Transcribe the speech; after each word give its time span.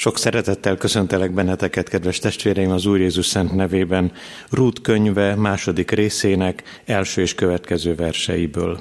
Sok 0.00 0.18
szeretettel 0.18 0.76
köszöntelek 0.76 1.32
benneteket, 1.32 1.88
kedves 1.88 2.18
testvéreim, 2.18 2.70
az 2.70 2.86
Úr 2.86 3.00
Jézus 3.00 3.26
Szent 3.26 3.54
nevében, 3.54 4.12
Rút 4.50 4.80
könyve 4.80 5.34
második 5.34 5.90
részének 5.90 6.62
első 6.84 7.22
és 7.22 7.34
következő 7.34 7.94
verseiből. 7.94 8.80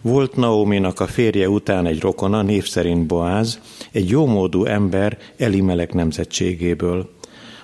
Volt 0.00 0.36
Naominak 0.36 1.00
a 1.00 1.06
férje 1.06 1.48
után 1.48 1.86
egy 1.86 2.00
rokona, 2.00 2.42
név 2.42 2.66
szerint 2.66 3.06
Boáz, 3.06 3.60
egy 3.92 4.08
jómódú 4.08 4.64
ember 4.64 5.18
Elimelek 5.38 5.92
nemzetségéből. 5.92 7.10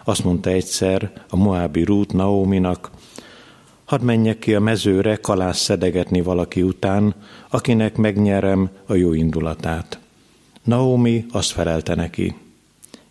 Azt 0.05 0.25
mondta 0.25 0.51
egyszer 0.51 1.13
a 1.29 1.37
Moábi 1.37 1.85
Rút 1.85 2.13
Naominak, 2.13 2.91
hadd 3.85 4.03
menjek 4.03 4.39
ki 4.39 4.55
a 4.55 4.61
mezőre 4.61 5.17
kalász 5.17 5.61
szedegetni 5.61 6.21
valaki 6.21 6.63
után, 6.63 7.15
akinek 7.51 7.97
megnyerem 7.97 8.71
a 8.87 8.95
jó 8.95 9.13
indulatát. 9.13 10.00
Naomi 10.71 11.27
azt 11.33 11.51
felelte 11.51 11.95
neki, 11.95 12.35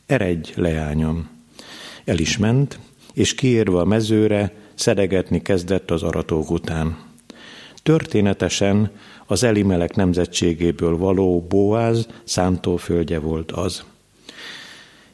eredj, 0.05 0.51
leányom. 0.55 1.29
El 2.05 2.17
is 2.17 2.37
ment, 2.37 2.79
és 3.13 3.35
kiérve 3.35 3.79
a 3.79 3.85
mezőre, 3.85 4.53
szedegetni 4.73 5.41
kezdett 5.41 5.91
az 5.91 6.03
aratók 6.03 6.51
után. 6.51 6.97
Történetesen 7.83 8.91
az 9.25 9.43
Elimelek 9.43 9.95
nemzetségéből 9.95 10.97
való 10.97 11.45
Boáz 11.49 12.07
szántóföldje 12.23 13.19
volt 13.19 13.51
az. 13.51 13.83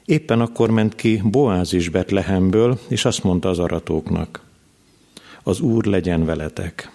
Éppen 0.05 0.41
akkor 0.41 0.69
ment 0.69 0.95
ki 0.95 1.21
Boáz 1.23 1.73
is 1.73 1.89
Betlehemből, 1.89 2.79
és 2.87 3.05
azt 3.05 3.23
mondta 3.23 3.49
az 3.49 3.59
aratóknak, 3.59 4.43
az 5.43 5.59
Úr 5.59 5.85
legyen 5.85 6.25
veletek. 6.25 6.91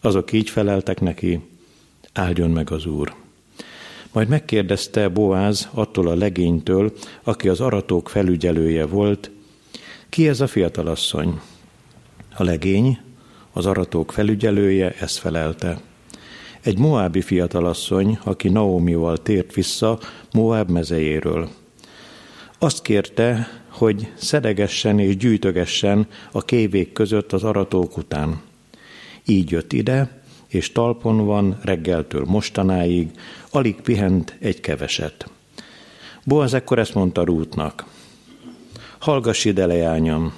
Azok 0.00 0.32
így 0.32 0.50
feleltek 0.50 1.00
neki, 1.00 1.40
áldjon 2.12 2.50
meg 2.50 2.70
az 2.70 2.86
Úr. 2.86 3.26
Majd 4.12 4.28
megkérdezte 4.28 5.08
Boáz 5.08 5.68
attól 5.72 6.08
a 6.08 6.14
legénytől, 6.14 6.92
aki 7.22 7.48
az 7.48 7.60
aratók 7.60 8.08
felügyelője 8.08 8.86
volt, 8.86 9.30
ki 10.08 10.28
ez 10.28 10.40
a 10.40 10.46
fiatalasszony? 10.46 11.40
A 12.36 12.42
legény, 12.42 12.98
az 13.52 13.66
aratók 13.66 14.12
felügyelője 14.12 14.94
ezt 15.00 15.18
felelte. 15.18 15.80
Egy 16.60 16.78
moábi 16.78 17.20
fiatalasszony, 17.20 18.18
aki 18.24 18.48
Naomival 18.48 19.16
tért 19.16 19.54
vissza 19.54 19.98
Moab 20.32 20.70
mezejéről. 20.70 21.48
Azt 22.58 22.82
kérte, 22.82 23.48
hogy 23.68 24.12
szedegessen 24.14 24.98
és 24.98 25.16
gyűjtögessen 25.16 26.06
a 26.32 26.42
kévék 26.42 26.92
között 26.92 27.32
az 27.32 27.44
aratók 27.44 27.96
után. 27.96 28.40
Így 29.26 29.50
jött 29.50 29.72
ide, 29.72 30.17
és 30.48 30.72
talpon 30.72 31.26
van 31.26 31.58
reggeltől 31.62 32.24
mostanáig, 32.26 33.10
alig 33.50 33.80
pihent 33.80 34.36
egy 34.38 34.60
keveset. 34.60 35.30
Boaz 36.24 36.54
ekkor 36.54 36.78
ezt 36.78 36.94
mondta 36.94 37.24
Rútnak. 37.24 37.84
Hallgass 38.98 39.44
ide, 39.44 39.66
leányom, 39.66 40.32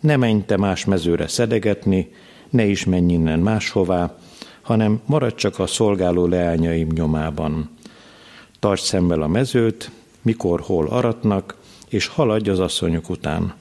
ne 0.00 0.16
menj 0.16 0.42
te 0.46 0.56
más 0.56 0.84
mezőre 0.84 1.26
szedegetni, 1.26 2.12
ne 2.50 2.64
is 2.64 2.84
menj 2.84 3.12
innen 3.12 3.38
máshová, 3.38 4.18
hanem 4.62 5.00
maradj 5.06 5.34
csak 5.34 5.58
a 5.58 5.66
szolgáló 5.66 6.26
leányaim 6.26 6.88
nyomában. 6.90 7.70
Tarts 8.58 8.80
szemmel 8.80 9.22
a 9.22 9.26
mezőt, 9.26 9.90
mikor 10.22 10.60
hol 10.60 10.86
aratnak, 10.86 11.56
és 11.88 12.06
haladj 12.06 12.50
az 12.50 12.58
asszonyok 12.58 13.10
után. 13.10 13.54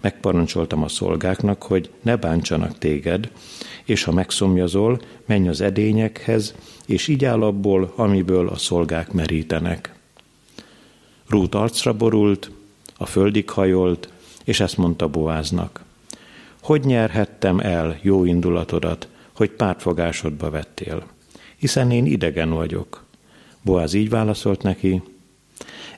Megparancsoltam 0.00 0.82
a 0.82 0.88
szolgáknak, 0.88 1.62
hogy 1.62 1.90
ne 2.02 2.16
bántsanak 2.16 2.78
téged, 2.78 3.30
és 3.84 4.02
ha 4.02 4.12
megszomjazol, 4.12 5.00
menj 5.26 5.48
az 5.48 5.60
edényekhez, 5.60 6.54
és 6.86 7.08
így 7.08 7.24
áll 7.24 7.42
abból, 7.42 7.92
amiből 7.96 8.48
a 8.48 8.56
szolgák 8.56 9.12
merítenek. 9.12 9.94
Rút 11.28 11.54
arcra 11.54 11.92
borult, 11.92 12.50
a 12.96 13.06
földig 13.06 13.50
hajolt, 13.50 14.08
és 14.44 14.60
ezt 14.60 14.76
mondta 14.76 15.08
Boáznak. 15.08 15.84
Hogy 16.62 16.84
nyerhettem 16.84 17.58
el 17.58 17.98
jó 18.02 18.24
indulatodat, 18.24 19.08
hogy 19.32 19.50
pártfogásodba 19.50 20.50
vettél? 20.50 21.06
Hiszen 21.56 21.90
én 21.90 22.06
idegen 22.06 22.50
vagyok. 22.50 23.04
Boáz 23.62 23.94
így 23.94 24.10
válaszolt 24.10 24.62
neki, 24.62 25.02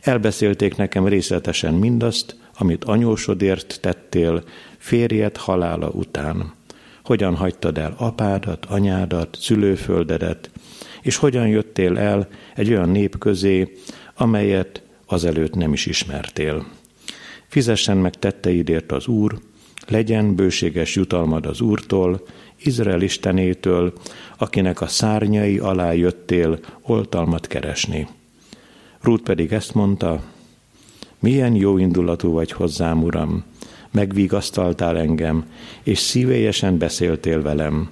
elbeszélték 0.00 0.76
nekem 0.76 1.06
részletesen 1.06 1.75
mindazt, 1.75 2.37
amit 2.59 2.84
anyósodért 2.84 3.78
tettél 3.81 4.44
férjed 4.78 5.37
halála 5.37 5.88
után 5.88 6.53
hogyan 7.05 7.35
hagytad 7.35 7.79
el 7.79 7.95
apádat, 7.99 8.65
anyádat, 8.65 9.37
szülőföldedet, 9.41 10.51
és 11.03 11.17
hogyan 11.17 11.49
jöttél 11.49 11.99
el 11.99 12.29
egy 12.55 12.71
olyan 12.71 12.89
nép 12.89 13.19
közé, 13.19 13.73
amelyet 14.15 14.83
azelőtt 15.07 15.55
nem 15.55 15.73
is 15.73 15.87
ismertél. 15.87 16.67
Fizessen 17.47 17.97
meg 17.97 18.15
tetteidért 18.15 18.93
az 18.93 19.07
Úr, 19.07 19.39
legyen 19.87 20.35
bőséges 20.35 20.95
jutalmad 20.95 21.47
az 21.47 21.61
Úrtól, 21.61 22.23
Izrael 22.65 23.03
Istenétől, 23.03 23.93
akinek 24.39 24.81
a 24.81 24.87
szárnyai 24.87 25.59
alá 25.59 25.93
jöttél 25.93 26.59
oltalmat 26.83 27.47
keresni. 27.47 28.09
Rút 29.01 29.23
pedig 29.23 29.53
ezt 29.53 29.75
mondta, 29.75 30.23
milyen 31.19 31.55
jó 31.55 31.79
indulatú 31.79 32.33
vagy 32.33 32.53
hozzám, 32.53 33.03
Uram, 33.03 33.45
megvigasztaltál 33.92 34.98
engem, 34.98 35.47
és 35.82 35.98
szívélyesen 35.98 36.78
beszéltél 36.78 37.42
velem, 37.42 37.91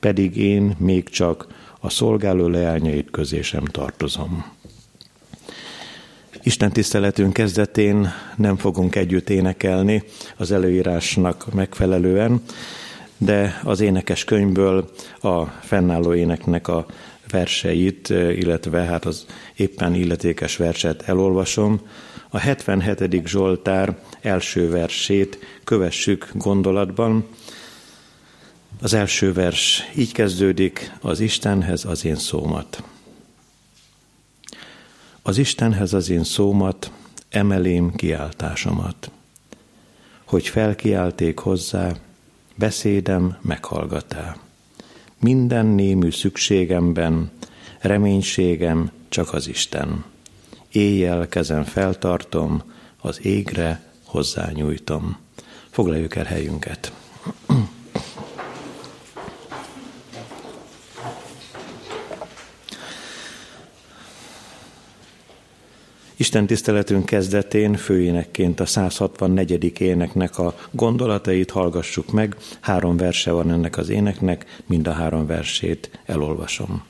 pedig 0.00 0.36
én 0.36 0.74
még 0.78 1.08
csak 1.08 1.46
a 1.80 1.90
szolgáló 1.90 2.46
leányait 2.46 3.10
közé 3.10 3.42
sem 3.42 3.64
tartozom. 3.64 4.52
Isten 6.42 6.72
tiszteletünk 6.72 7.32
kezdetén 7.32 8.12
nem 8.36 8.56
fogunk 8.56 8.96
együtt 8.96 9.30
énekelni 9.30 10.02
az 10.36 10.52
előírásnak 10.52 11.54
megfelelően, 11.54 12.42
de 13.18 13.60
az 13.62 13.80
énekes 13.80 14.24
könyvből 14.24 14.90
a 15.20 15.44
fennálló 15.44 16.14
éneknek 16.14 16.68
a 16.68 16.86
verseit, 17.30 18.08
illetve 18.08 18.82
hát 18.82 19.04
az 19.04 19.26
éppen 19.56 19.94
illetékes 19.94 20.56
verset 20.56 21.02
elolvasom, 21.02 21.80
a 22.34 22.38
77. 22.38 23.26
Zsoltár 23.26 23.98
első 24.20 24.70
versét 24.70 25.38
kövessük 25.64 26.30
gondolatban. 26.32 27.26
Az 28.80 28.94
első 28.94 29.32
vers 29.32 29.82
így 29.96 30.12
kezdődik, 30.12 30.92
az 31.00 31.20
Istenhez 31.20 31.84
az 31.84 32.04
én 32.04 32.16
szómat. 32.16 32.82
Az 35.22 35.38
Istenhez 35.38 35.92
az 35.92 36.10
én 36.10 36.24
szómat, 36.24 36.90
emelém 37.28 37.94
kiáltásomat. 37.94 39.10
Hogy 40.24 40.48
felkiálték 40.48 41.38
hozzá, 41.38 41.92
beszédem 42.54 43.36
meghallgatá. 43.40 44.36
Minden 45.20 45.66
némű 45.66 46.10
szükségemben, 46.10 47.30
reménységem 47.80 48.90
csak 49.08 49.32
az 49.32 49.48
Isten 49.48 50.13
éjjel 50.74 51.28
kezem 51.28 51.64
feltartom, 51.64 52.62
az 53.00 53.24
égre 53.24 53.82
hozzányújtom. 54.04 55.16
Foglaljuk 55.70 56.16
el 56.16 56.24
helyünket. 56.24 56.92
Isten 66.16 66.46
tiszteletünk 66.46 67.06
kezdetén 67.06 67.74
főénekként 67.74 68.60
a 68.60 68.66
164. 68.66 69.80
éneknek 69.80 70.38
a 70.38 70.54
gondolatait 70.70 71.50
hallgassuk 71.50 72.12
meg. 72.12 72.36
Három 72.60 72.96
verse 72.96 73.30
van 73.30 73.50
ennek 73.50 73.76
az 73.76 73.88
éneknek, 73.88 74.62
mind 74.66 74.86
a 74.86 74.92
három 74.92 75.26
versét 75.26 75.98
elolvasom. 76.06 76.84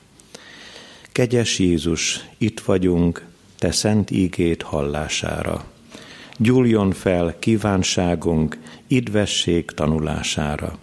Kegyes 1.11 1.59
Jézus, 1.59 2.29
itt 2.37 2.59
vagyunk, 2.59 3.25
te 3.65 3.71
szent 3.71 4.11
ígét 4.11 4.61
hallására. 4.61 5.63
Gyúljon 6.37 6.91
fel 6.91 7.35
kívánságunk, 7.39 8.57
idvesség 8.87 9.65
tanulására, 9.71 10.77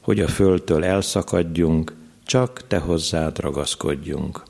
hogy 0.00 0.20
a 0.20 0.28
földtől 0.28 0.84
elszakadjunk, 0.84 1.94
csak 2.24 2.66
te 2.66 2.78
hozzád 2.78 3.38
ragaszkodjunk. 3.38 4.42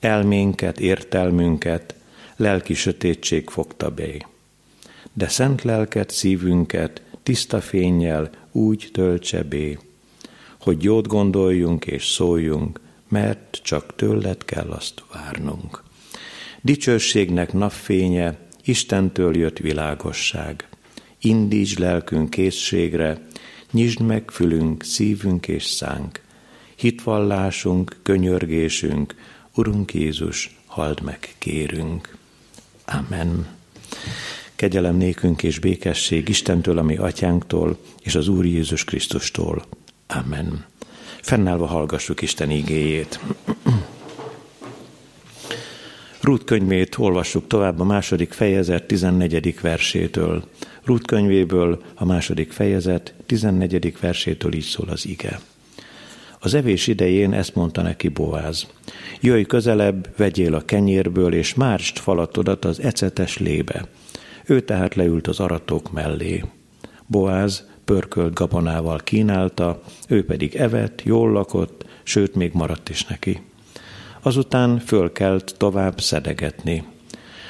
Elménket, 0.00 0.80
értelmünket, 0.80 1.94
lelki 2.36 2.74
sötétség 2.74 3.48
fogta 3.48 3.90
be. 3.90 4.28
De 5.12 5.28
szent 5.28 5.62
lelket, 5.62 6.10
szívünket 6.10 7.02
tiszta 7.22 7.60
fényjel 7.60 8.30
úgy 8.52 8.88
töltse 8.92 9.42
bé, 9.42 9.78
hogy 10.60 10.82
jót 10.82 11.06
gondoljunk 11.06 11.86
és 11.86 12.06
szóljunk, 12.06 12.80
mert 13.08 13.60
csak 13.62 13.96
tőled 13.96 14.44
kell 14.44 14.70
azt 14.70 15.02
várnunk. 15.12 15.90
Dicsőségnek 16.64 17.52
napfénye, 17.52 18.38
Istentől 18.64 19.36
jött 19.36 19.58
világosság. 19.58 20.68
Indíts 21.20 21.78
lelkünk 21.78 22.30
készségre, 22.30 23.26
nyisd 23.70 24.00
meg 24.00 24.30
fülünk, 24.30 24.82
szívünk 24.82 25.48
és 25.48 25.64
szánk. 25.64 26.20
Hitvallásunk, 26.76 27.96
könyörgésünk, 28.02 29.14
Urunk 29.54 29.94
Jézus, 29.94 30.58
hald 30.66 31.02
meg, 31.02 31.34
kérünk. 31.38 32.16
Amen. 32.84 33.46
Kegyelem 34.54 34.96
nékünk 34.96 35.42
és 35.42 35.58
békesség 35.58 36.28
Istentől, 36.28 36.78
ami 36.78 36.96
atyánktól, 36.96 37.78
és 38.02 38.14
az 38.14 38.28
Úr 38.28 38.44
Jézus 38.44 38.84
Krisztustól. 38.84 39.64
Amen. 40.06 40.64
Fennállva 41.20 41.66
hallgassuk 41.66 42.22
Isten 42.22 42.50
igéjét. 42.50 43.20
Rút 46.22 46.44
könyvét 46.44 46.98
olvassuk 46.98 47.46
tovább 47.46 47.80
a 47.80 47.84
második 47.84 48.32
fejezet 48.32 48.86
14. 48.86 49.60
versétől. 49.60 50.44
Rút 50.84 51.06
könyvéből 51.06 51.82
a 51.94 52.04
második 52.04 52.52
fejezet 52.52 53.14
14. 53.26 53.94
versétől 54.00 54.54
így 54.54 54.62
szól 54.62 54.88
az 54.88 55.06
ige. 55.06 55.40
Az 56.38 56.54
evés 56.54 56.86
idején 56.86 57.32
ezt 57.32 57.54
mondta 57.54 57.82
neki 57.82 58.08
Boáz. 58.08 58.66
Jöjj 59.20 59.42
közelebb, 59.42 60.16
vegyél 60.16 60.54
a 60.54 60.64
kenyérből, 60.64 61.34
és 61.34 61.54
márst 61.54 61.98
falatodat 61.98 62.64
az 62.64 62.80
ecetes 62.80 63.38
lébe. 63.38 63.88
Ő 64.46 64.60
tehát 64.60 64.94
leült 64.94 65.26
az 65.26 65.40
aratók 65.40 65.92
mellé. 65.92 66.44
Boáz 67.06 67.68
pörkölt 67.84 68.34
gabonával 68.34 68.98
kínálta, 68.98 69.82
ő 70.08 70.24
pedig 70.24 70.54
evett, 70.54 71.02
jól 71.04 71.32
lakott, 71.32 71.84
sőt 72.02 72.34
még 72.34 72.50
maradt 72.52 72.88
is 72.88 73.04
neki. 73.04 73.40
Azután 74.22 74.78
fölkelt 74.78 75.54
tovább 75.56 76.00
szedegetni. 76.00 76.84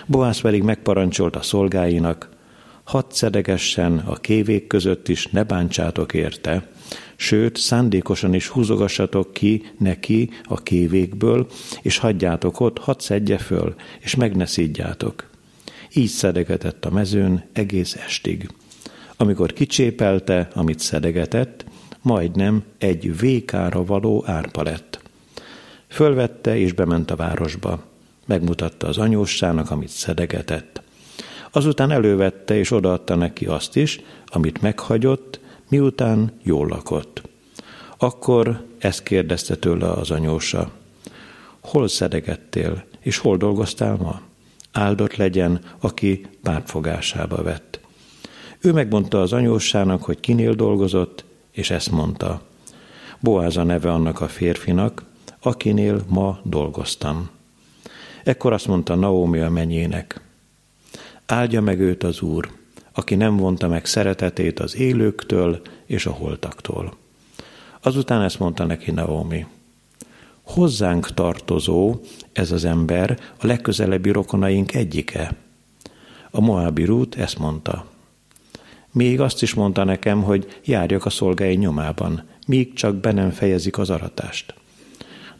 Boász 0.06 0.40
pedig 0.40 0.62
megparancsolt 0.62 1.36
a 1.36 1.42
szolgáinak, 1.42 2.28
hadd 2.84 3.04
szedegessen 3.08 3.98
a 3.98 4.14
kévék 4.14 4.66
között 4.66 5.08
is, 5.08 5.26
ne 5.26 5.42
bántsátok 5.42 6.14
érte, 6.14 6.68
sőt, 7.16 7.56
szándékosan 7.56 8.34
is 8.34 8.48
húzogassatok 8.48 9.32
ki 9.32 9.62
neki 9.78 10.30
a 10.44 10.62
kévékből, 10.62 11.46
és 11.82 11.98
hagyjátok 11.98 12.60
ott, 12.60 12.78
hadd 12.78 12.98
szedje 12.98 13.38
föl, 13.38 13.74
és 14.00 14.14
meg 14.14 14.36
ne 14.36 14.46
szídjátok. 14.46 15.30
Így 15.94 16.08
szedegetett 16.08 16.84
a 16.84 16.90
mezőn 16.90 17.44
egész 17.52 17.94
estig. 17.94 18.48
Amikor 19.16 19.52
kicsépelte, 19.52 20.48
amit 20.54 20.78
szedegetett, 20.78 21.64
majdnem 22.02 22.62
egy 22.78 23.18
vékára 23.18 23.84
való 23.84 24.24
árpa 24.26 24.62
lett. 24.62 25.01
Fölvette 25.92 26.56
és 26.56 26.72
bement 26.72 27.10
a 27.10 27.16
városba. 27.16 27.82
Megmutatta 28.26 28.86
az 28.86 28.98
anyóssának, 28.98 29.70
amit 29.70 29.88
szedegetett. 29.88 30.82
Azután 31.50 31.90
elővette 31.90 32.56
és 32.56 32.70
odaadta 32.70 33.14
neki 33.14 33.46
azt 33.46 33.76
is, 33.76 34.00
amit 34.26 34.60
meghagyott, 34.60 35.40
miután 35.68 36.32
jól 36.42 36.66
lakott. 36.66 37.22
Akkor 37.98 38.64
ezt 38.78 39.02
kérdezte 39.02 39.56
tőle 39.56 39.90
az 39.90 40.10
anyósa. 40.10 40.70
Hol 41.60 41.88
szedegettél, 41.88 42.84
és 43.00 43.18
hol 43.18 43.36
dolgoztál 43.36 43.96
ma? 43.96 44.20
Áldott 44.72 45.16
legyen, 45.16 45.60
aki 45.80 46.26
pártfogásába 46.42 47.42
vett. 47.42 47.80
Ő 48.60 48.72
megmondta 48.72 49.20
az 49.20 49.32
anyósának, 49.32 50.02
hogy 50.02 50.20
kinél 50.20 50.54
dolgozott, 50.54 51.24
és 51.50 51.70
ezt 51.70 51.90
mondta. 51.90 52.42
Boáz 53.20 53.56
a 53.56 53.62
neve 53.62 53.92
annak 53.92 54.20
a 54.20 54.28
férfinak, 54.28 55.10
akinél 55.42 56.04
ma 56.08 56.40
dolgoztam. 56.42 57.30
Ekkor 58.24 58.52
azt 58.52 58.66
mondta 58.66 58.94
Naomi 58.94 59.38
a 59.38 59.50
menyének, 59.50 60.20
áldja 61.26 61.60
meg 61.60 61.80
őt 61.80 62.02
az 62.02 62.20
Úr, 62.20 62.50
aki 62.92 63.14
nem 63.14 63.36
vonta 63.36 63.68
meg 63.68 63.86
szeretetét 63.86 64.60
az 64.60 64.76
élőktől 64.76 65.60
és 65.86 66.06
a 66.06 66.10
holtaktól. 66.10 66.96
Azután 67.80 68.22
ezt 68.22 68.38
mondta 68.38 68.64
neki 68.64 68.90
Naomi, 68.90 69.46
hozzánk 70.42 71.14
tartozó 71.14 72.00
ez 72.32 72.50
az 72.50 72.64
ember, 72.64 73.18
a 73.38 73.46
legközelebbi 73.46 74.10
rokonaink 74.10 74.74
egyike. 74.74 75.34
A 76.30 76.40
Moábi 76.40 76.84
Rút 76.84 77.14
ezt 77.14 77.38
mondta. 77.38 77.86
Még 78.90 79.20
azt 79.20 79.42
is 79.42 79.54
mondta 79.54 79.84
nekem, 79.84 80.22
hogy 80.22 80.60
járjak 80.64 81.04
a 81.04 81.10
szolgái 81.10 81.54
nyomában, 81.54 82.22
míg 82.46 82.72
csak 82.72 82.96
be 82.96 83.12
nem 83.12 83.30
fejezik 83.30 83.78
az 83.78 83.90
aratást. 83.90 84.54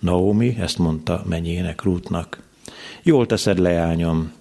Naomi 0.02 0.56
ezt 0.60 0.78
mondta 0.78 1.22
menyének 1.28 1.82
Rútnak. 1.82 2.42
Jól 3.02 3.26
teszed, 3.26 3.58
leányom, 3.58 4.32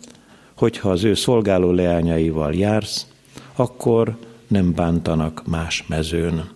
hogyha 0.57 0.89
az 0.89 1.03
ő 1.03 1.13
szolgáló 1.13 1.71
leányaival 1.71 2.53
jársz, 2.53 3.07
akkor 3.55 4.17
nem 4.47 4.73
bántanak 4.73 5.47
más 5.47 5.83
mezőn. 5.87 6.49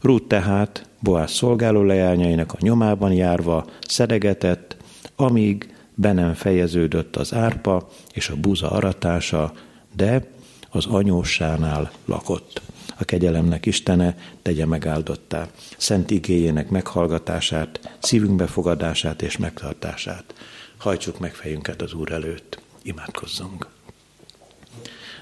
Rút 0.00 0.22
tehát 0.22 0.88
Boász 1.00 1.32
szolgáló 1.32 1.82
leányainak 1.82 2.52
a 2.52 2.58
nyomában 2.60 3.12
járva 3.12 3.64
szedegetett, 3.80 4.76
amíg 5.16 5.74
be 5.94 6.12
nem 6.12 6.34
fejeződött 6.34 7.16
az 7.16 7.34
árpa 7.34 7.88
és 8.12 8.28
a 8.28 8.36
buza 8.36 8.70
aratása, 8.70 9.52
de 9.96 10.30
az 10.70 10.86
anyósánál 10.86 11.90
lakott. 12.04 12.62
A 13.00 13.04
kegyelemnek 13.04 13.66
Istene 13.66 14.16
tegye 14.42 14.66
megáldottá, 14.66 15.48
szent 15.76 16.10
igéjének 16.10 16.68
meghallgatását, 16.68 17.96
szívünk 17.98 18.36
befogadását 18.36 19.22
és 19.22 19.36
megtartását. 19.36 20.34
Hajtsuk 20.76 21.18
meg 21.18 21.34
fejünket 21.34 21.82
az 21.82 21.92
Úr 21.92 22.12
előtt. 22.12 22.60
Imádkozzunk! 22.82 23.68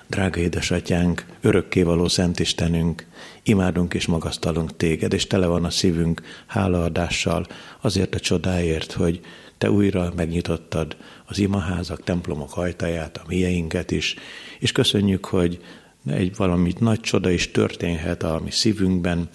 Drága 0.06 0.40
édesatyánk, 0.40 1.26
örökkévaló 1.40 2.08
Szent 2.08 2.38
Istenünk, 2.38 3.06
imádunk 3.43 3.94
és 3.94 4.06
magasztalunk 4.06 4.76
téged, 4.76 5.12
és 5.12 5.26
tele 5.26 5.46
van 5.46 5.64
a 5.64 5.70
szívünk 5.70 6.22
hálaadással 6.46 7.46
azért 7.81 8.14
a 8.14 8.20
csodáért, 8.20 8.93
hogy 8.93 9.20
te 9.58 9.70
újra 9.70 10.12
megnyitottad 10.17 10.96
az 11.25 11.38
imaházak, 11.38 12.05
templomok 12.05 12.56
ajtaját, 12.56 13.17
a 13.17 13.25
mieinket 13.26 13.90
is, 13.90 14.14
és 14.58 14.72
köszönjük, 14.72 15.25
hogy 15.25 15.61
egy 16.06 16.37
valamit 16.37 16.81
nagy 16.81 17.00
csoda 17.00 17.31
is 17.31 17.50
történhet 17.50 18.23
a 18.23 18.41
mi 18.44 18.50
szívünkben, 18.50 19.29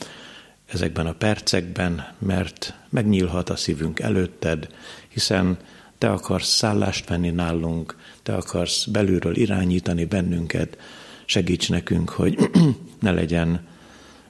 ezekben 0.65 1.05
a 1.05 1.13
percekben, 1.13 2.07
mert 2.19 2.73
megnyílhat 2.89 3.49
a 3.49 3.55
szívünk 3.55 3.99
előtted, 3.99 4.67
hiszen 5.07 5.57
te 5.97 6.09
akarsz 6.09 6.49
szállást 6.55 7.09
venni 7.09 7.29
nálunk, 7.29 7.95
te 8.23 8.33
akarsz 8.33 8.85
belülről 8.85 9.35
irányítani 9.35 10.05
bennünket, 10.05 10.77
segíts 11.25 11.69
nekünk, 11.69 12.09
hogy 12.09 12.49
ne 12.99 13.11
legyen 13.11 13.67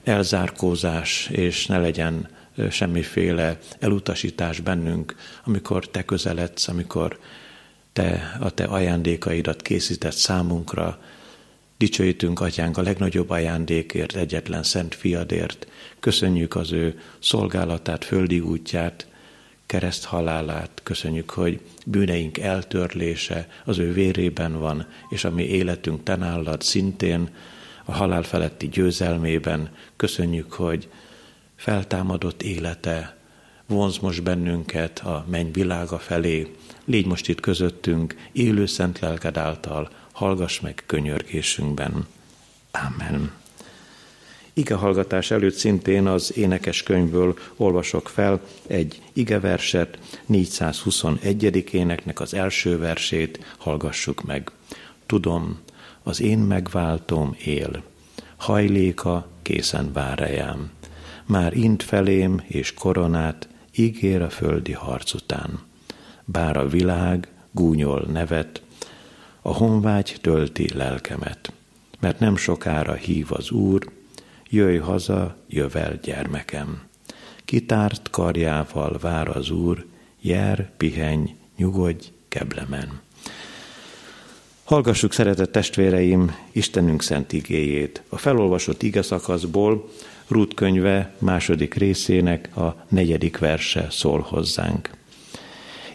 elzárkózás, 0.04 1.28
és 1.32 1.66
ne 1.66 1.78
legyen 1.78 2.30
semmiféle 2.70 3.60
elutasítás 3.80 4.60
bennünk, 4.60 5.16
amikor 5.44 5.88
te 5.88 6.06
közeledsz, 6.06 6.68
amikor 6.68 7.20
te 7.94 8.38
a 8.40 8.50
te 8.50 8.64
ajándékaidat 8.64 9.62
készített 9.62 10.16
számunkra. 10.16 11.00
Dicsőítünk, 11.82 12.40
Atyánk, 12.40 12.78
a 12.78 12.82
legnagyobb 12.82 13.30
ajándékért, 13.30 14.16
egyetlen 14.16 14.64
szent 14.64 14.96
fiadért. 14.96 15.68
Köszönjük 16.00 16.56
az 16.56 16.72
ő 16.72 17.00
szolgálatát, 17.20 18.06
földi 18.06 18.40
útját, 18.40 19.08
kereszt 19.66 20.06
halálát, 20.06 20.72
köszönjük, 20.84 21.30
hogy 21.30 21.60
bűneink 21.86 22.38
eltörlése 22.38 23.48
az 23.66 23.78
ő 23.78 23.94
vérében 23.94 24.60
van, 24.60 24.86
és 25.10 25.24
a 25.24 25.32
mi 25.32 25.44
életünk 25.44 26.04
tenállad 26.04 26.62
szintén 26.62 27.30
a 27.86 27.92
halál 27.92 28.24
feletti 28.24 28.68
győzelmében. 28.68 29.70
Köszönjük, 29.96 30.54
hogy 30.54 30.90
feltámadott 31.56 32.42
élete 32.42 33.18
vonz 33.68 33.98
most 33.98 34.24
bennünket 34.24 35.00
a 35.00 35.26
menny 35.30 35.52
világa 35.52 35.98
felé. 35.98 36.56
Légy 36.86 37.06
most 37.06 37.28
itt 37.30 37.40
közöttünk, 37.40 38.16
élő 38.32 38.66
szent 38.66 39.00
lelked 39.00 39.38
által, 39.38 39.90
hallgass 40.22 40.60
meg 40.60 40.84
könyörgésünkben. 40.86 42.08
Amen. 42.72 43.32
Ige 44.54 44.76
hallgatás 44.76 45.32
előtt 45.32 45.54
szintén 45.54 46.08
az 46.08 46.38
énekes 46.38 46.84
könyvből 46.84 47.38
olvasok 47.56 48.10
fel 48.10 48.42
egy 48.68 49.02
igeverset, 49.14 50.00
421. 50.26 51.74
éneknek 51.74 52.20
az 52.20 52.34
első 52.34 52.78
versét 52.78 53.56
hallgassuk 53.58 54.24
meg. 54.24 54.52
Tudom, 55.06 55.60
az 56.04 56.22
én 56.22 56.40
megváltom 56.40 57.36
él, 57.44 57.84
hajléka 58.36 59.28
készen 59.42 59.94
vár 59.94 60.18
rejám. 60.18 60.72
Már 61.26 61.54
int 61.54 61.84
felém 61.84 62.44
és 62.48 62.74
koronát 62.74 63.48
ígér 63.76 64.22
a 64.22 64.30
földi 64.30 64.74
harc 64.74 65.14
után. 65.14 65.60
Bár 66.26 66.58
a 66.58 66.68
világ 66.68 67.28
gúnyol 67.52 68.08
nevet, 68.12 68.62
a 69.42 69.54
honvágy 69.54 70.18
tölti 70.22 70.74
lelkemet, 70.74 71.54
mert 72.00 72.20
nem 72.20 72.36
sokára 72.36 72.94
hív 72.94 73.28
az 73.30 73.52
Úr, 73.52 73.92
jöjj 74.50 74.78
haza, 74.78 75.36
jövel 75.48 76.00
gyermekem. 76.04 76.82
Kitárt 77.46 78.10
karjával 78.10 78.98
vár 79.02 79.28
az 79.28 79.50
Úr, 79.50 79.86
jár, 80.22 80.72
pihenj, 80.78 81.36
nyugodj, 81.58 82.08
keblemen. 82.28 83.00
Hallgassuk, 84.64 85.14
szeretett 85.14 85.52
testvéreim, 85.52 86.36
Istenünk 86.52 87.02
szent 87.02 87.34
igéjét. 87.34 88.02
A 88.10 88.18
felolvasott 88.18 88.84
ige 88.84 89.02
szakaszból 89.02 89.90
Rút 90.28 90.54
könyve 90.54 91.14
második 91.18 91.74
részének 91.74 92.58
a 92.58 92.86
negyedik 92.90 93.38
verse 93.38 93.88
szól 93.90 94.20
hozzánk. 94.20 94.90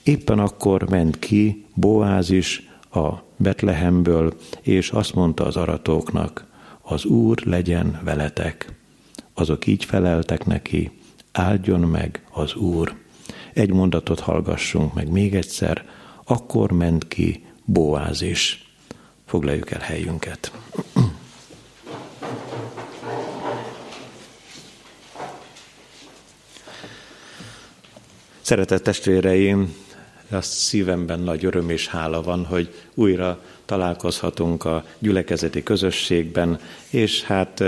Éppen 0.03 0.39
akkor 0.39 0.89
ment 0.89 1.19
ki 1.19 1.65
Boáz 1.75 2.31
is 2.31 2.66
a 2.97 3.25
Betlehemből, 3.37 4.35
és 4.63 4.91
azt 4.91 5.15
mondta 5.15 5.45
az 5.45 5.57
aratóknak, 5.57 6.47
az 6.83 7.05
Úr 7.05 7.39
legyen 7.45 8.01
veletek. 8.05 8.73
Azok 9.35 9.67
így 9.67 9.85
feleltek 9.85 10.47
neki, 10.47 10.91
áldjon 11.33 11.81
meg 11.81 12.25
az 12.33 12.55
Úr. 12.55 12.95
Egy 13.53 13.73
mondatot 13.73 14.21
hallgassunk 14.21 14.95
meg 14.95 15.11
még 15.11 15.35
egyszer, 15.35 15.85
akkor 16.25 16.73
ment 16.73 17.09
ki 17.09 17.45
Boáz 17.65 18.23
is. 18.23 18.71
Foglaljuk 19.25 19.71
el 19.71 19.81
helyünket. 19.81 20.53
Szeretett 28.41 28.83
testvéreim, 28.83 29.75
azt 30.29 30.53
szívemben 30.53 31.21
nagy 31.21 31.45
öröm 31.45 31.71
és 31.71 31.89
hála 31.89 32.23
van, 32.23 32.45
hogy 32.45 32.75
újra 32.95 33.43
találkozhatunk 33.65 34.65
a 34.65 34.85
gyülekezeti 34.99 35.63
közösségben, 35.63 36.61
és 36.91 37.23
hát 37.23 37.63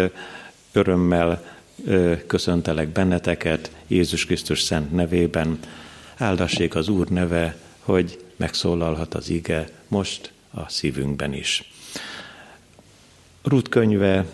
örömmel 0.73 1.57
köszöntelek 2.27 2.89
benneteket 2.89 3.71
Jézus 3.87 4.27
Krisztus 4.27 4.61
szent 4.61 4.93
nevében. 4.93 5.59
Áldassék 6.17 6.75
az 6.75 6.89
Úr 6.89 7.09
neve, 7.09 7.57
hogy 7.81 8.25
megszólalhat 8.37 9.15
az 9.15 9.29
ige 9.29 9.69
most 9.89 10.33
a 10.51 10.69
szívünkben 10.69 11.33
is. 11.33 11.73
Rút 13.43 13.69
könyve 13.69 14.27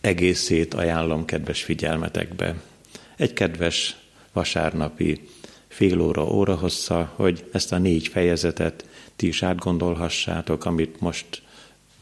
egészét 0.00 0.74
ajánlom 0.74 1.24
kedves 1.24 1.62
figyelmetekbe. 1.62 2.54
Egy 3.16 3.32
kedves 3.32 3.96
vasárnapi 4.32 5.28
fél 5.76 6.00
óra, 6.00 6.26
óra 6.26 6.54
hossza, 6.54 7.12
hogy 7.14 7.44
ezt 7.52 7.72
a 7.72 7.78
négy 7.78 8.08
fejezetet 8.08 8.84
ti 9.16 9.26
is 9.26 9.42
átgondolhassátok, 9.42 10.64
amit 10.64 11.00
most 11.00 11.42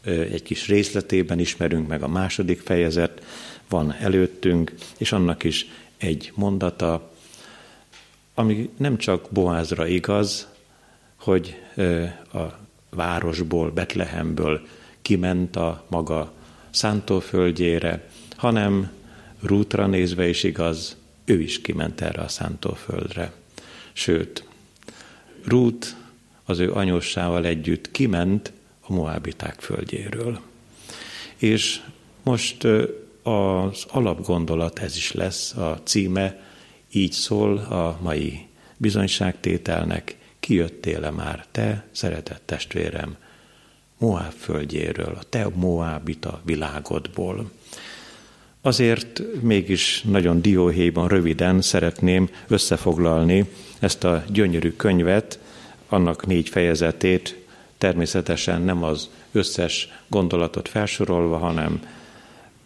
egy 0.03 0.43
kis 0.43 0.67
részletében 0.67 1.39
ismerünk 1.39 1.87
meg 1.87 2.03
a 2.03 2.07
második 2.07 2.59
fejezet, 2.59 3.25
van 3.69 3.93
előttünk, 3.93 4.73
és 4.97 5.11
annak 5.11 5.43
is 5.43 5.67
egy 5.97 6.31
mondata, 6.35 7.11
ami 8.33 8.69
nem 8.77 8.97
csak 8.97 9.27
Boázra 9.29 9.87
igaz, 9.87 10.47
hogy 11.15 11.55
a 12.33 12.43
városból, 12.89 13.71
Betlehemből 13.71 14.67
kiment 15.01 15.55
a 15.55 15.85
maga 15.87 16.33
szántóföldjére, 16.69 18.09
hanem 18.35 18.91
Rútra 19.41 19.87
nézve 19.87 20.27
is 20.27 20.43
igaz, 20.43 20.97
ő 21.25 21.41
is 21.41 21.61
kiment 21.61 22.01
erre 22.01 22.21
a 22.21 22.27
szántóföldre. 22.27 23.33
Sőt, 23.97 24.43
Rút 25.43 25.95
az 26.43 26.59
ő 26.59 26.71
anyósával 26.71 27.45
együtt 27.45 27.91
kiment 27.91 28.51
a 28.81 28.93
Moábiták 28.93 29.59
földjéről. 29.59 30.39
És 31.35 31.81
most 32.23 32.63
az 33.23 33.85
alapgondolat 33.87 34.79
ez 34.79 34.95
is 34.95 35.11
lesz, 35.11 35.53
a 35.53 35.79
címe 35.83 36.41
így 36.91 37.11
szól 37.11 37.57
a 37.57 37.99
mai 38.01 38.47
bizonyságtételnek, 38.77 40.17
kijöttél-e 40.39 41.09
már 41.09 41.45
te, 41.51 41.87
szeretett 41.91 42.41
testvérem, 42.45 43.15
Moáb 43.97 44.31
földjéről, 44.31 45.17
a 45.19 45.23
te 45.29 45.47
Moábita 45.53 46.41
világodból. 46.43 47.51
Azért 48.61 49.21
mégis 49.41 50.01
nagyon 50.01 50.41
dióhéjban 50.41 51.07
röviden 51.07 51.61
szeretném 51.61 52.29
összefoglalni 52.47 53.49
ezt 53.79 54.03
a 54.03 54.23
gyönyörű 54.27 54.71
könyvet, 54.71 55.39
annak 55.89 56.25
négy 56.25 56.49
fejezetét, 56.49 57.35
természetesen 57.77 58.61
nem 58.61 58.83
az 58.83 59.09
összes 59.31 59.89
gondolatot 60.07 60.69
felsorolva, 60.69 61.37
hanem 61.37 61.81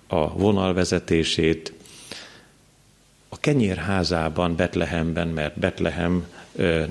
a 0.08 0.34
vonalvezetését. 0.38 1.74
A 3.30 3.40
kenyérházában, 3.40 4.56
Betlehemben, 4.56 5.28
mert 5.28 5.60
Betlehem 5.60 6.28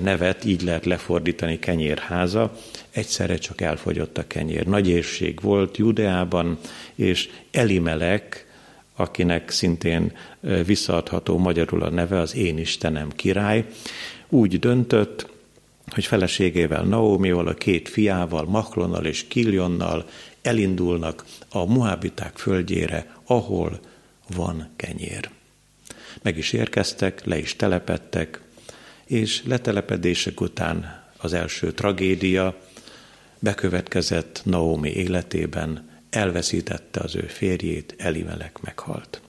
nevet 0.02 0.44
így 0.44 0.62
lehet 0.62 0.84
lefordítani 0.84 1.58
kenyérháza, 1.58 2.56
egyszerre 2.90 3.36
csak 3.36 3.60
elfogyott 3.60 4.18
a 4.18 4.26
kenyér. 4.26 4.66
Nagy 4.66 4.88
érség 4.88 5.40
volt 5.40 5.76
Judeában, 5.76 6.58
és 6.94 7.30
Elimelek, 7.50 8.46
akinek 8.98 9.50
szintén 9.50 10.12
visszaadható 10.66 11.38
magyarul 11.38 11.82
a 11.82 11.90
neve, 11.90 12.20
az 12.20 12.34
én 12.34 12.58
Istenem 12.58 13.10
király, 13.10 13.66
úgy 14.28 14.58
döntött, 14.58 15.26
hogy 15.88 16.04
feleségével, 16.04 16.84
Naomival, 16.84 17.46
a 17.46 17.54
két 17.54 17.88
fiával, 17.88 18.44
Maklonnal 18.44 19.04
és 19.04 19.24
Kiljonnal 19.28 20.08
elindulnak 20.42 21.24
a 21.50 21.64
Moabiták 21.64 22.36
földjére, 22.36 23.14
ahol 23.26 23.80
van 24.34 24.68
kenyér. 24.76 25.30
Meg 26.22 26.38
is 26.38 26.52
érkeztek, 26.52 27.24
le 27.24 27.38
is 27.38 27.56
telepettek, 27.56 28.40
és 29.04 29.42
letelepedések 29.44 30.40
után 30.40 31.04
az 31.16 31.32
első 31.32 31.72
tragédia 31.72 32.60
bekövetkezett 33.38 34.40
Naomi 34.44 34.90
életében, 34.90 35.87
elveszítette 36.10 37.00
az 37.00 37.16
ő 37.16 37.26
férjét, 37.26 37.94
Elimelek 37.98 38.60
meghalt. 38.60 39.20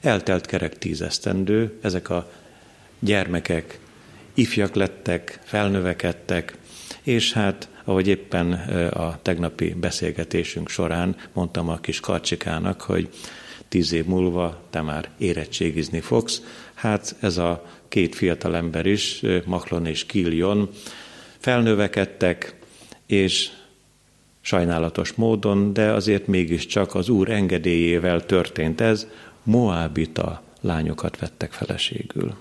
Eltelt 0.00 0.46
kerek 0.46 0.78
tízesztendő, 0.78 1.78
ezek 1.82 2.10
a 2.10 2.32
gyermekek 2.98 3.78
ifjak 4.34 4.74
lettek, 4.74 5.40
felnövekedtek, 5.44 6.56
és 7.02 7.32
hát, 7.32 7.68
ahogy 7.84 8.08
éppen 8.08 8.52
a 8.90 9.18
tegnapi 9.22 9.74
beszélgetésünk 9.74 10.68
során 10.68 11.16
mondtam 11.32 11.68
a 11.68 11.80
kis 11.80 12.00
karcsikának, 12.00 12.80
hogy 12.80 13.08
tíz 13.68 13.92
év 13.92 14.04
múlva 14.04 14.66
te 14.70 14.80
már 14.80 15.10
érettségizni 15.18 16.00
fogsz, 16.00 16.42
hát 16.74 17.16
ez 17.20 17.36
a 17.36 17.66
két 17.88 18.14
fiatal 18.14 18.56
ember 18.56 18.86
is, 18.86 19.22
Maklon 19.44 19.86
és 19.86 20.06
Kiljon, 20.06 20.70
felnövekedtek, 21.38 22.54
és 23.06 23.50
sajnálatos 24.46 25.12
módon, 25.12 25.72
de 25.72 25.92
azért 25.92 26.26
mégiscsak 26.26 26.94
az 26.94 27.08
Úr 27.08 27.30
engedélyével 27.30 28.26
történt 28.26 28.80
ez, 28.80 29.06
Moábita 29.42 30.42
lányokat 30.60 31.18
vettek 31.18 31.52
feleségül. 31.52 32.34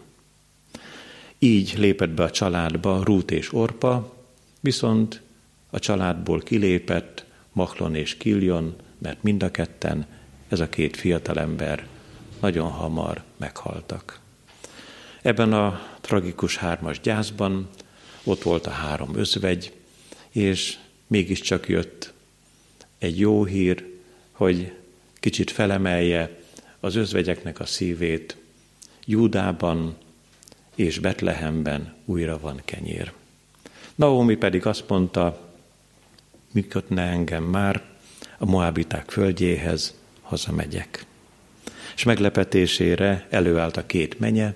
Így 1.40 1.74
lépett 1.78 2.10
be 2.10 2.24
a 2.24 2.32
családba 2.32 3.04
Rút 3.04 3.32
és 3.32 3.54
Orpa, 3.54 4.14
viszont 4.60 5.22
a 5.70 5.80
családból 5.80 6.40
kilépett 6.40 7.26
Maklon 7.52 7.96
és 7.96 8.18
Kiljon, 8.18 8.76
mert 8.98 9.24
mind 9.24 9.44
a 9.44 9.52
ketten, 9.52 10.06
ez 10.48 10.60
a 10.60 10.70
két 10.70 10.96
fiatalember 10.96 11.88
nagyon 12.40 12.70
hamar 12.70 13.24
meghaltak. 13.38 14.20
Ebben 15.22 15.54
a 15.54 15.82
tragikus 16.02 16.58
hármas 16.58 17.00
gyászban 17.00 17.70
ott 18.24 18.44
volt 18.44 18.68
a 18.68 18.72
három 18.72 19.16
özvegy, 19.16 19.74
és 20.32 20.78
mégiscsak 21.08 21.68
jött 21.68 22.14
egy 22.98 23.20
jó 23.20 23.44
hír, 23.44 23.86
hogy 24.32 24.74
kicsit 25.14 25.52
felemelje 25.52 26.40
az 26.80 26.96
özvegyeknek 26.96 27.60
a 27.60 27.66
szívét. 27.66 28.38
Júdában 29.06 29.98
és 30.76 31.00
Betlehemben 31.00 31.94
újra 32.06 32.40
van 32.40 32.62
kenyér. 32.66 33.14
Naomi 33.96 34.36
pedig 34.36 34.66
azt 34.66 34.84
mondta, 34.88 35.54
mikor 36.52 36.84
ne 36.88 37.02
engem 37.02 37.44
már 37.44 37.84
a 38.38 38.46
Moabiták 38.46 39.10
földjéhez, 39.10 39.94
hazamegyek. 40.22 41.06
És 41.96 42.04
meglepetésére 42.04 43.28
előállt 43.30 43.78
a 43.78 43.86
két 43.86 44.20
menye, 44.20 44.56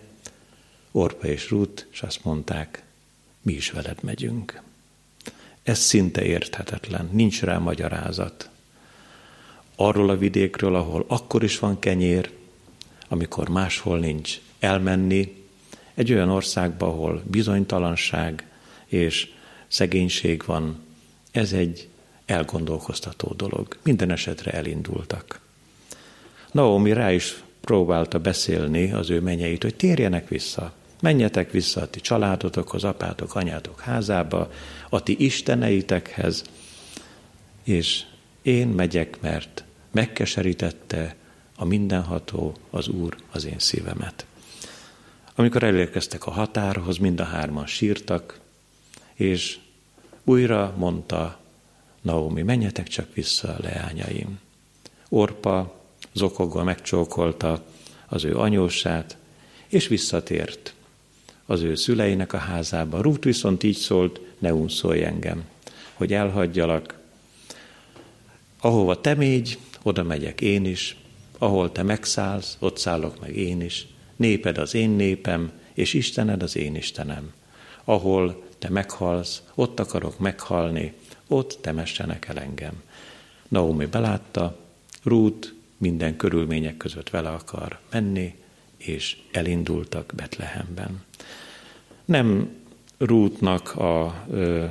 Orpa 0.92 1.28
és 1.28 1.50
Rút, 1.50 1.88
és 1.92 2.02
azt 2.02 2.24
mondták, 2.24 2.84
mi 3.42 3.54
is 3.54 3.72
veled 3.72 4.04
megyünk. 4.04 4.62
Ez 5.70 5.80
szinte 5.80 6.24
érthetetlen, 6.24 7.10
nincs 7.12 7.42
rá 7.42 7.58
magyarázat. 7.58 8.50
Arról 9.76 10.10
a 10.10 10.18
vidékről, 10.18 10.76
ahol 10.76 11.06
akkor 11.08 11.44
is 11.44 11.60
van 11.60 11.80
kenyér, 11.80 12.32
amikor 13.08 13.50
máshol 13.50 14.00
nincs, 14.00 14.40
elmenni 14.60 15.46
egy 15.94 16.14
olyan 16.14 16.30
országba, 16.30 16.88
ahol 16.88 17.24
bizonytalanság 17.26 18.48
és 18.86 19.34
szegénység 19.68 20.44
van, 20.46 20.84
ez 21.32 21.54
egy 21.54 21.88
elgondolkoztató 22.26 23.34
dolog. 23.38 23.78
Minden 23.84 24.12
esetre 24.12 24.52
elindultak. 24.52 25.40
Naomi 26.52 26.94
rá 26.94 27.12
is 27.12 27.44
próbálta 27.62 28.20
beszélni 28.20 28.92
az 28.92 29.10
ő 29.10 29.22
menyeit, 29.22 29.64
hogy 29.64 29.76
térjenek 29.76 30.28
vissza. 30.28 30.74
Menjetek 31.02 31.52
vissza 31.52 31.82
a 31.82 31.90
ti 31.90 32.00
családotokhoz, 32.00 32.84
apátok, 32.84 33.36
anyátok 33.36 33.80
házába, 33.80 34.52
a 34.90 35.04
ti 35.04 35.26
isteneitekhez, 35.26 36.44
és 37.64 38.04
én 38.42 38.68
megyek, 38.68 39.22
mert 39.22 39.64
megkeserítette 39.92 41.16
a 41.56 41.66
mindenható, 41.66 42.56
az 42.70 42.88
Úr 42.88 43.16
az 43.32 43.46
én 43.46 43.60
szívemet. 43.60 44.26
Amikor 45.36 45.64
elérkeztek 45.64 46.26
a 46.26 46.32
határhoz, 46.32 46.98
mind 46.98 47.20
a 47.20 47.24
hárman 47.24 47.66
sírtak, 47.66 48.40
és 49.14 49.60
Újra 50.24 50.74
mondta 50.78 51.40
Naomi, 52.02 52.42
menjetek 52.42 52.88
csak 52.88 53.14
vissza, 53.14 53.56
leányaim. 53.62 54.40
Orpa 55.10 55.82
zokogva 56.14 56.64
megcsókolta 56.64 57.66
az 58.08 58.24
ő 58.24 58.36
anyósát, 58.36 59.18
és 59.68 59.88
visszatért 59.88 60.74
az 61.50 61.62
ő 61.62 61.76
szüleinek 61.76 62.34
a 62.34 62.38
házába. 62.38 63.02
Rút 63.02 63.24
viszont 63.24 63.64
így 63.64 63.76
szólt, 63.76 64.22
ne 64.40 64.54
unszolj 64.54 65.04
engem, 65.04 65.44
hogy 65.94 66.14
elhagyjalak. 66.14 67.00
Ahova 68.62 69.02
te 69.02 69.14
mégy, 69.14 69.58
oda 69.84 70.04
megyek 70.04 70.42
én 70.42 70.66
is, 70.66 70.98
ahol 71.38 71.72
te 71.72 71.84
megszállsz, 71.84 72.58
ott 72.60 72.78
szállok 72.78 73.20
meg 73.20 73.36
én 73.36 73.62
is. 73.62 73.88
Néped 74.16 74.58
az 74.58 74.74
én 74.74 74.90
népem, 74.90 75.52
és 75.74 75.94
Istened 75.94 76.44
az 76.44 76.56
én 76.56 76.76
Istenem. 76.76 77.34
Ahol 77.84 78.44
te 78.60 78.70
meghalsz, 78.70 79.44
ott 79.56 79.80
akarok 79.80 80.20
meghalni, 80.20 80.94
ott 81.28 81.58
temessenek 81.62 82.28
el 82.28 82.40
engem. 82.40 82.84
Naomi 83.48 83.86
belátta, 83.86 84.58
Rút 85.04 85.56
minden 85.78 86.16
körülmények 86.16 86.78
között 86.78 87.10
vele 87.10 87.30
akar 87.30 87.80
menni, 87.92 88.36
és 88.80 89.18
elindultak 89.32 90.14
Betlehemben. 90.16 91.04
Nem 92.06 92.58
Rútnak 92.98 93.76
a 93.76 94.26
ö, 94.32 94.66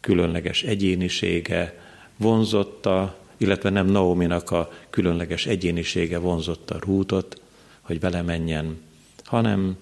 különleges 0.00 0.62
egyénisége 0.62 1.80
vonzotta, 2.16 3.18
illetve 3.36 3.70
nem 3.70 3.86
Naominak 3.86 4.50
a 4.50 4.72
különleges 4.90 5.46
egyénisége 5.46 6.18
vonzotta 6.18 6.78
Rútot, 6.80 7.40
hogy 7.80 8.00
vele 8.00 8.22
menjen, 8.22 8.80
hanem 9.24 9.76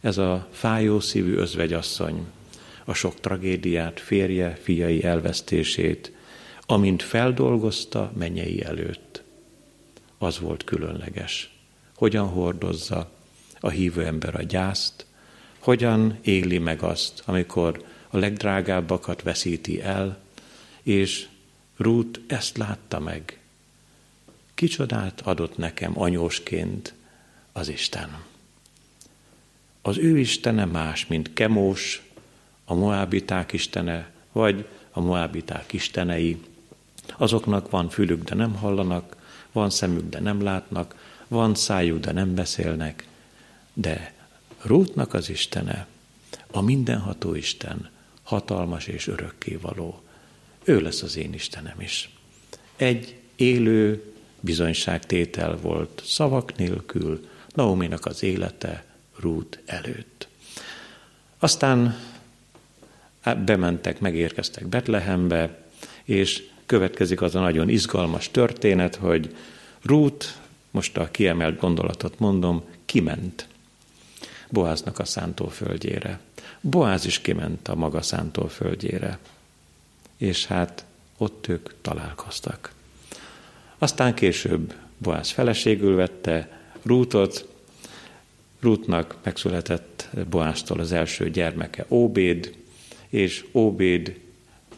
ez 0.00 0.18
a 0.18 0.48
fájó 0.50 1.00
szívű 1.00 1.34
özvegyasszony, 1.34 2.26
a 2.84 2.94
sok 2.94 3.20
tragédiát, 3.20 4.00
férje, 4.00 4.58
fiai 4.62 5.04
elvesztését, 5.04 6.12
amint 6.66 7.02
feldolgozta 7.02 8.12
mennyei 8.18 8.62
előtt. 8.64 9.22
Az 10.18 10.38
volt 10.38 10.64
különleges. 10.64 11.57
Hogyan 11.98 12.28
hordozza 12.28 13.10
a 13.60 13.68
hívő 13.68 14.04
ember 14.04 14.34
a 14.34 14.42
gyászt, 14.42 15.06
hogyan 15.58 16.18
éli 16.22 16.58
meg 16.58 16.82
azt, 16.82 17.22
amikor 17.24 17.84
a 18.10 18.16
legdrágábbakat 18.16 19.22
veszíti 19.22 19.82
el, 19.82 20.18
és 20.82 21.28
Ruth 21.76 22.20
ezt 22.26 22.56
látta 22.56 22.98
meg. 22.98 23.38
Kicsodát 24.54 25.20
adott 25.20 25.56
nekem 25.56 26.00
anyósként 26.00 26.94
az 27.52 27.68
Isten. 27.68 28.24
Az 29.82 29.98
ő 29.98 30.18
istene 30.18 30.64
más, 30.64 31.06
mint 31.06 31.32
Kemós, 31.32 32.02
a 32.64 32.74
moábiták 32.74 33.52
istene, 33.52 34.10
vagy 34.32 34.66
a 34.90 35.00
moábiták 35.00 35.72
istenei. 35.72 36.42
Azoknak 37.16 37.70
van 37.70 37.88
fülük, 37.88 38.24
de 38.24 38.34
nem 38.34 38.54
hallanak, 38.54 39.16
van 39.52 39.70
szemük, 39.70 40.08
de 40.08 40.20
nem 40.20 40.42
látnak, 40.42 41.07
van 41.28 41.54
szájuk, 41.54 42.00
de 42.00 42.12
nem 42.12 42.34
beszélnek. 42.34 43.06
De 43.72 44.12
Rútnak 44.62 45.14
az 45.14 45.30
istene, 45.30 45.86
a 46.50 46.60
mindenható 46.60 47.34
Isten, 47.34 47.90
hatalmas 48.22 48.86
és 48.86 49.06
örökkévaló. 49.06 50.02
Ő 50.64 50.80
lesz 50.80 51.02
az 51.02 51.16
én 51.16 51.34
Istenem 51.34 51.80
is. 51.80 52.10
Egy 52.76 53.16
élő 53.36 54.12
bizonyságtétel 54.40 55.56
volt 55.56 56.02
szavak 56.06 56.56
nélkül 56.56 57.28
Naominak 57.54 58.06
az 58.06 58.22
élete 58.22 58.84
Rút 59.16 59.62
előtt. 59.66 60.28
Aztán 61.38 61.96
bementek, 63.44 64.00
megérkeztek 64.00 64.66
Betlehembe, 64.66 65.62
és 66.04 66.42
következik 66.66 67.22
az 67.22 67.34
a 67.34 67.40
nagyon 67.40 67.68
izgalmas 67.68 68.30
történet, 68.30 68.94
hogy 68.94 69.36
Rút, 69.82 70.38
most 70.70 70.96
a 70.96 71.10
kiemelt 71.10 71.58
gondolatot 71.58 72.18
mondom, 72.18 72.62
kiment 72.84 73.48
Boáznak 74.50 74.98
a 74.98 75.04
szántóföldjére. 75.04 76.20
Boáz 76.60 77.04
is 77.04 77.20
kiment 77.20 77.68
a 77.68 77.74
maga 77.74 78.02
szántóföldjére. 78.02 79.18
És 80.16 80.46
hát 80.46 80.84
ott 81.16 81.48
ők 81.48 81.80
találkoztak. 81.80 82.72
Aztán 83.78 84.14
később 84.14 84.74
Boáz 84.98 85.30
feleségül 85.30 85.96
vette 85.96 86.60
Rútot, 86.82 87.48
Rútnak 88.60 89.16
megszületett 89.22 90.08
Boáztól 90.30 90.80
az 90.80 90.92
első 90.92 91.30
gyermeke 91.30 91.84
Óbéd, 91.88 92.56
és 93.08 93.44
Óbéd, 93.52 94.20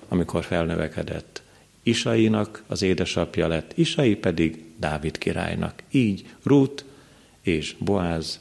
amikor 0.09 0.44
felnövekedett, 0.44 1.42
Isainak 1.83 2.62
az 2.66 2.83
édesapja 2.83 3.49
lett, 3.49 3.73
Isai 3.79 4.16
pedig 4.16 4.64
Dávid 4.79 5.19
királynak. 5.19 5.83
Így 5.90 6.27
Rút 6.43 6.85
és 7.43 7.75
Boáz 7.79 8.40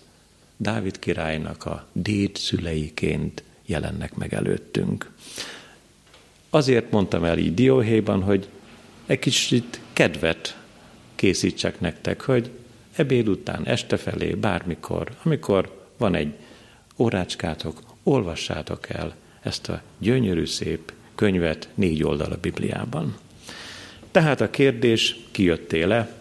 Dávid 0.58 0.99
királynak 0.99 1.65
a 1.65 1.88
déd 1.91 2.36
szüleiként 2.36 3.43
jelennek 3.65 4.15
meg 4.15 4.34
előttünk. 4.34 5.12
Azért 6.49 6.91
mondtam 6.91 7.23
el 7.23 7.38
így 7.38 7.54
dióhéjban, 7.54 8.21
hogy 8.21 8.47
egy 9.06 9.19
kicsit 9.19 9.80
kedvet 9.93 10.58
készítsek 11.15 11.80
nektek, 11.80 12.21
hogy 12.21 12.49
ebéd 12.95 13.28
után, 13.28 13.65
este 13.65 13.97
felé, 13.97 14.34
bármikor, 14.34 15.15
amikor 15.23 15.88
van 15.97 16.15
egy 16.15 16.34
órácskátok, 16.97 17.84
olvassátok 18.04 18.89
el 18.89 19.15
ezt 19.41 19.69
a 19.69 19.82
gyönyörű 19.97 20.45
szép 20.45 20.93
könyvet 21.15 21.69
négy 21.75 22.04
oldal 22.04 22.32
a 22.32 22.38
Bibliában. 22.41 23.17
Tehát 24.12 24.41
a 24.41 24.50
kérdés, 24.50 25.15
kijöttél 25.32 25.88
le, 25.88 26.17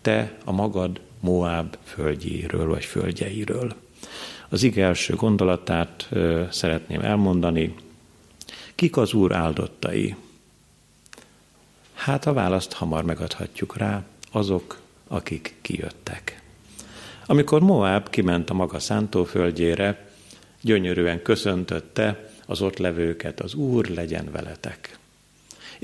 te 0.00 0.38
a 0.44 0.52
magad 0.52 1.00
Moab 1.20 1.76
földjéről 1.84 2.66
vagy 2.66 2.84
földjeiről. 2.84 3.74
Az 4.48 4.62
ige 4.62 4.84
első 4.84 5.14
gondolatát 5.14 6.08
szeretném 6.50 7.00
elmondani. 7.00 7.74
Kik 8.74 8.96
az 8.96 9.12
Úr 9.12 9.32
áldottai? 9.32 10.14
Hát 11.94 12.26
a 12.26 12.32
választ 12.32 12.72
hamar 12.72 13.04
megadhatjuk 13.04 13.76
rá, 13.76 14.04
azok, 14.32 14.80
akik 15.08 15.54
kijöttek. 15.60 16.42
Amikor 17.26 17.60
Moab 17.60 18.10
kiment 18.10 18.50
a 18.50 18.54
maga 18.54 18.78
szántóföldjére, 18.78 20.10
gyönyörűen 20.60 21.22
köszöntötte 21.22 22.30
az 22.46 22.60
ott 22.60 22.78
levőket, 22.78 23.40
az 23.40 23.54
Úr 23.54 23.86
legyen 23.86 24.28
veletek. 24.32 24.98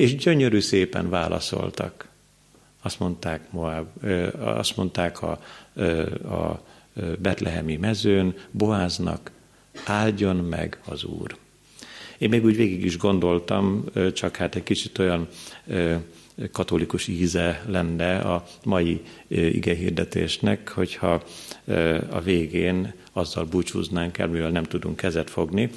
És 0.00 0.16
gyönyörű 0.16 0.60
szépen 0.60 1.10
válaszoltak. 1.10 2.08
Azt 2.82 2.98
mondták, 2.98 3.52
Moab, 3.52 3.86
azt 4.38 4.76
mondták 4.76 5.22
a, 5.22 5.30
a 6.34 6.62
betlehemi 7.18 7.76
mezőn, 7.76 8.34
Boáznak, 8.50 9.30
áldjon 9.84 10.36
meg 10.36 10.80
az 10.84 11.04
Úr. 11.04 11.36
Én 12.18 12.28
még 12.28 12.44
úgy 12.44 12.56
végig 12.56 12.84
is 12.84 12.98
gondoltam, 12.98 13.84
csak 14.12 14.36
hát 14.36 14.54
egy 14.54 14.62
kicsit 14.62 14.98
olyan 14.98 15.28
katolikus 16.52 17.06
íze 17.06 17.64
lenne 17.66 18.18
a 18.18 18.44
mai 18.64 19.02
igehirdetésnek, 19.28 20.68
hogyha 20.68 21.22
a 22.10 22.20
végén 22.20 22.94
azzal 23.12 23.44
búcsúznánk 23.44 24.18
el, 24.18 24.28
mivel 24.28 24.50
nem 24.50 24.64
tudunk 24.64 24.96
kezet 24.96 25.30
fogni, 25.30 25.70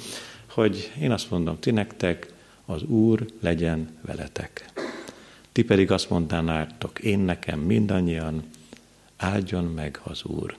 hogy 0.46 0.92
én 1.00 1.12
azt 1.12 1.30
mondom 1.30 1.58
ti 1.60 1.70
nektek, 1.70 2.33
az 2.64 2.82
Úr 2.82 3.26
legyen 3.40 3.98
veletek. 4.00 4.72
Ti 5.52 5.64
pedig 5.64 5.90
azt 5.90 6.10
mondanátok, 6.10 6.98
én 6.98 7.18
nekem 7.18 7.60
mindannyian, 7.60 8.44
áldjon 9.16 9.64
meg 9.64 10.00
az 10.02 10.24
Úr. 10.24 10.56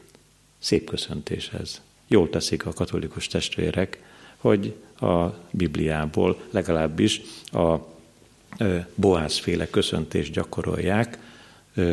Szép 0.59 0.89
köszöntés 0.89 1.49
ez. 1.49 1.81
Jól 2.07 2.29
teszik 2.29 2.65
a 2.65 2.73
katolikus 2.73 3.27
testvérek, 3.27 4.03
hogy 4.37 4.75
a 4.99 5.25
Bibliából 5.51 6.41
legalábbis 6.49 7.21
a 7.45 7.75
Boász 8.95 9.37
féle 9.37 9.69
köszöntést 9.69 10.31
gyakorolják, 10.31 11.17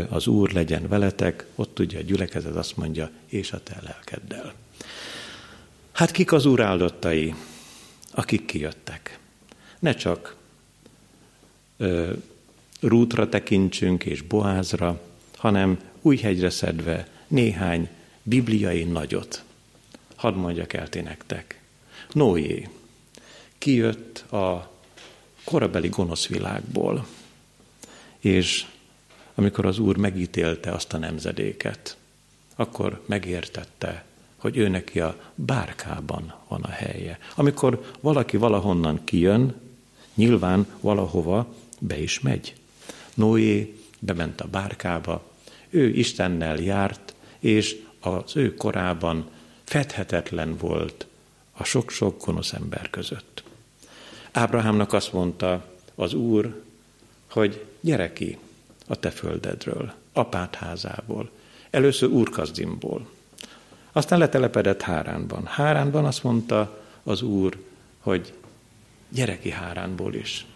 az 0.09 0.27
Úr 0.27 0.53
legyen 0.53 0.89
veletek, 0.89 1.47
ott 1.55 1.79
ugye 1.79 1.99
a 1.99 2.03
gyülekezet 2.03 2.57
azt 2.57 2.77
mondja, 2.77 3.11
és 3.27 3.53
a 3.53 3.63
te 3.63 3.81
lelkeddel. 3.85 4.55
Hát 5.93 6.11
kik 6.11 6.33
az 6.33 6.47
Úr 6.47 6.61
áldottai, 6.61 7.35
akik 8.11 8.45
kijöttek? 8.45 9.19
Ne 9.83 9.95
csak 9.95 10.37
Rútra 12.81 13.29
tekintsünk 13.29 14.05
és 14.05 14.23
Boázra, 14.23 15.01
hanem 15.37 15.81
hegyre 16.21 16.51
szedve 16.51 17.09
néhány 17.27 17.89
bibliai 18.23 18.85
nagyot. 18.85 19.45
Hadd 20.17 20.35
mondjak 20.35 20.73
el 20.73 20.89
ti 20.89 21.01
nektek. 21.01 21.61
Noé 22.13 22.69
kijött 23.59 24.19
a 24.33 24.71
korabeli 25.45 25.89
gonosz 25.89 26.27
világból, 26.27 27.07
és 28.19 28.67
amikor 29.35 29.67
az 29.67 29.79
Úr 29.79 29.97
megítélte 29.97 30.73
azt 30.73 30.93
a 30.93 30.99
nemzedéket, 30.99 31.97
akkor 32.57 33.03
megértette, 33.07 34.05
hogy 34.37 34.57
ő 34.57 34.69
neki 34.69 35.01
a 35.01 35.33
bárkában 35.35 36.35
van 36.49 36.63
a 36.63 36.71
helye. 36.71 37.19
Amikor 37.35 37.93
valaki 38.01 38.37
valahonnan 38.37 39.05
kijön, 39.05 39.71
Nyilván 40.15 40.67
valahova 40.81 41.55
be 41.79 41.99
is 41.99 42.21
megy. 42.21 42.55
Noé 43.15 43.77
bement 43.99 44.41
a 44.41 44.47
bárkába, 44.47 45.31
ő 45.71 45.89
Istennel 45.89 46.57
járt, 46.57 47.15
és 47.39 47.77
az 48.01 48.37
ő 48.37 48.55
korában 48.55 49.31
fedhetetlen 49.65 50.57
volt 50.57 51.07
a 51.53 51.65
sok-sok 51.65 52.25
gonosz 52.25 52.53
ember 52.53 52.91
között. 52.91 53.43
Ábrahámnak 54.33 54.93
azt 54.93 55.13
mondta 55.13 55.65
az 55.95 56.15
Úr, 56.15 56.63
hogy 57.31 57.65
gyere 57.81 58.13
ki 58.13 58.39
a 58.87 58.97
te 58.97 59.11
földedről, 59.11 59.93
apát 60.13 60.55
házából, 60.55 61.31
először 61.71 62.09
Úrkazdimból. 62.09 63.09
Aztán 63.93 64.19
letelepedett 64.19 64.83
Háránban. 64.83 65.47
Háránban 65.47 66.05
azt 66.05 66.23
mondta 66.23 66.83
az 67.03 67.23
Úr, 67.23 67.65
hogy 67.99 68.33
gyere 69.13 69.39
ki 69.39 69.51
Háránból 69.51 70.15
is, 70.15 70.47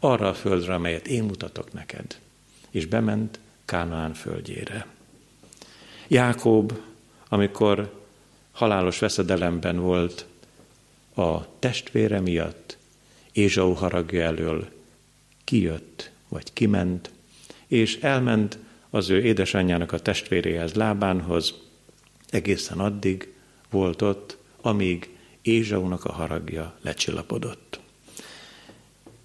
arra 0.00 0.28
a 0.28 0.34
földre, 0.34 0.74
amelyet 0.74 1.06
én 1.06 1.24
mutatok 1.24 1.72
neked. 1.72 2.18
És 2.70 2.86
bement 2.86 3.38
Kánaán 3.64 4.14
földjére. 4.14 4.86
Jákob, 6.08 6.72
amikor 7.28 8.04
halálos 8.52 8.98
veszedelemben 8.98 9.78
volt 9.78 10.26
a 11.14 11.58
testvére 11.58 12.20
miatt, 12.20 12.78
Ézsau 13.32 13.72
haragja 13.72 14.22
elől 14.22 14.68
kijött, 15.44 16.10
vagy 16.28 16.52
kiment, 16.52 17.10
és 17.66 17.98
elment 18.00 18.58
az 18.90 19.10
ő 19.10 19.22
édesanyjának 19.22 19.92
a 19.92 19.98
testvéréhez 19.98 20.74
Lábánhoz, 20.74 21.54
egészen 22.28 22.78
addig 22.78 23.34
volt 23.70 24.02
ott, 24.02 24.36
amíg 24.60 25.15
Ézsaunak 25.46 26.04
a 26.04 26.12
haragja 26.12 26.78
lecsillapodott. 26.82 27.80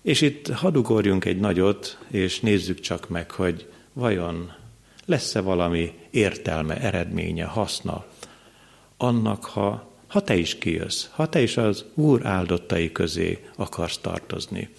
És 0.02 0.22
itt 0.22 0.48
hadugorjunk 0.48 1.26
egy 1.26 1.40
nagyot, 1.40 1.98
és 2.08 2.40
nézzük 2.40 2.80
csak 2.80 3.10
meg, 3.10 3.32
hogy 3.32 3.70
vajon 3.94 4.54
lesz-e 5.06 5.40
valami 5.40 5.94
értelme, 6.10 6.82
eredménye, 6.82 7.46
haszna 7.46 8.06
annak, 8.98 9.46
ha, 9.46 9.92
ha 10.08 10.22
te 10.22 10.36
is 10.36 10.58
kijössz, 10.58 11.08
ha 11.12 11.30
te 11.30 11.42
is 11.42 11.58
az 11.58 11.86
Úr 11.94 12.26
áldottai 12.26 12.92
közé 12.92 13.46
akarsz 13.56 13.98
tartozni. 13.98 14.70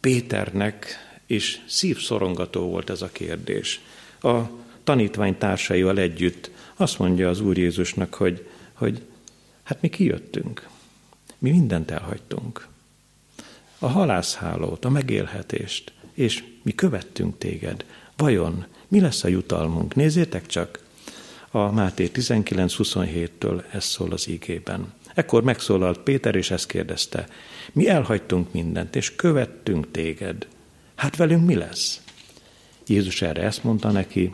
Péternek 0.00 0.96
is 1.26 1.62
szívszorongató 1.66 2.68
volt 2.68 2.90
ez 2.90 3.02
a 3.02 3.08
kérdés. 3.12 3.80
A 4.22 4.38
tanítvány 4.84 5.38
társaival 5.38 5.98
együtt 5.98 6.50
azt 6.76 6.98
mondja 6.98 7.28
az 7.28 7.40
Úr 7.40 7.58
Jézusnak, 7.58 8.14
hogy, 8.14 8.46
hogy 8.72 9.02
hát 9.68 9.80
mi 9.80 9.88
kijöttünk, 9.88 10.68
mi 11.38 11.50
mindent 11.50 11.90
elhagytunk. 11.90 12.66
A 13.78 13.86
halászhálót, 13.86 14.84
a 14.84 14.88
megélhetést, 14.88 15.92
és 16.12 16.44
mi 16.62 16.74
követtünk 16.74 17.38
téged. 17.38 17.84
Vajon 18.16 18.66
mi 18.88 19.00
lesz 19.00 19.24
a 19.24 19.28
jutalmunk? 19.28 19.94
Nézzétek 19.94 20.46
csak, 20.46 20.78
a 21.50 21.72
Máté 21.72 22.10
19.27-től 22.14 23.62
ez 23.72 23.84
szól 23.84 24.12
az 24.12 24.28
ígében. 24.28 24.92
Ekkor 25.14 25.42
megszólalt 25.42 25.98
Péter, 25.98 26.34
és 26.34 26.50
ezt 26.50 26.66
kérdezte. 26.66 27.28
Mi 27.72 27.88
elhagytunk 27.88 28.52
mindent, 28.52 28.96
és 28.96 29.16
követtünk 29.16 29.90
téged. 29.90 30.46
Hát 30.94 31.16
velünk 31.16 31.46
mi 31.46 31.54
lesz? 31.54 32.02
Jézus 32.86 33.22
erre 33.22 33.42
ezt 33.42 33.64
mondta 33.64 33.90
neki, 33.90 34.32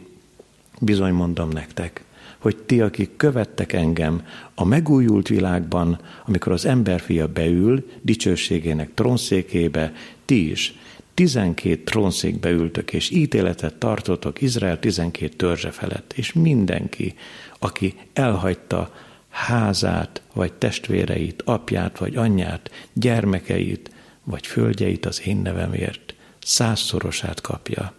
bizony 0.80 1.12
mondom 1.12 1.48
nektek, 1.48 2.03
hogy 2.44 2.56
ti, 2.56 2.80
akik 2.80 3.16
követtek 3.16 3.72
engem 3.72 4.26
a 4.54 4.64
megújult 4.64 5.28
világban, 5.28 6.00
amikor 6.26 6.52
az 6.52 6.64
emberfia 6.64 7.26
beül 7.26 7.90
dicsőségének 8.02 8.94
trónszékébe, 8.94 9.92
ti 10.24 10.50
is 10.50 10.74
tizenkét 11.14 11.84
trónszékbe 11.84 12.50
ültök, 12.50 12.92
és 12.92 13.10
ítéletet 13.10 13.74
tartotok 13.74 14.40
Izrael 14.40 14.78
tizenkét 14.78 15.36
törzse 15.36 15.70
felett, 15.70 16.12
és 16.16 16.32
mindenki, 16.32 17.14
aki 17.58 17.94
elhagyta 18.12 18.94
házát, 19.28 20.22
vagy 20.34 20.52
testvéreit, 20.52 21.42
apját, 21.44 21.98
vagy 21.98 22.16
anyját, 22.16 22.70
gyermekeit, 22.92 23.90
vagy 24.24 24.46
földjeit 24.46 25.06
az 25.06 25.26
én 25.26 25.36
nevemért, 25.36 26.14
százszorosát 26.42 27.40
kapja, 27.40 27.92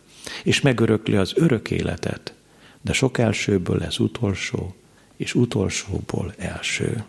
és 0.43 0.61
megörökli 0.61 1.15
az 1.15 1.33
örök 1.35 1.71
életet, 1.71 2.34
de 2.85 2.93
sok 2.93 3.17
elsőből 3.17 3.77
lesz 3.77 3.99
utolsó, 3.99 4.75
és 5.15 5.35
utolsóból 5.35 6.33
első. 6.37 7.03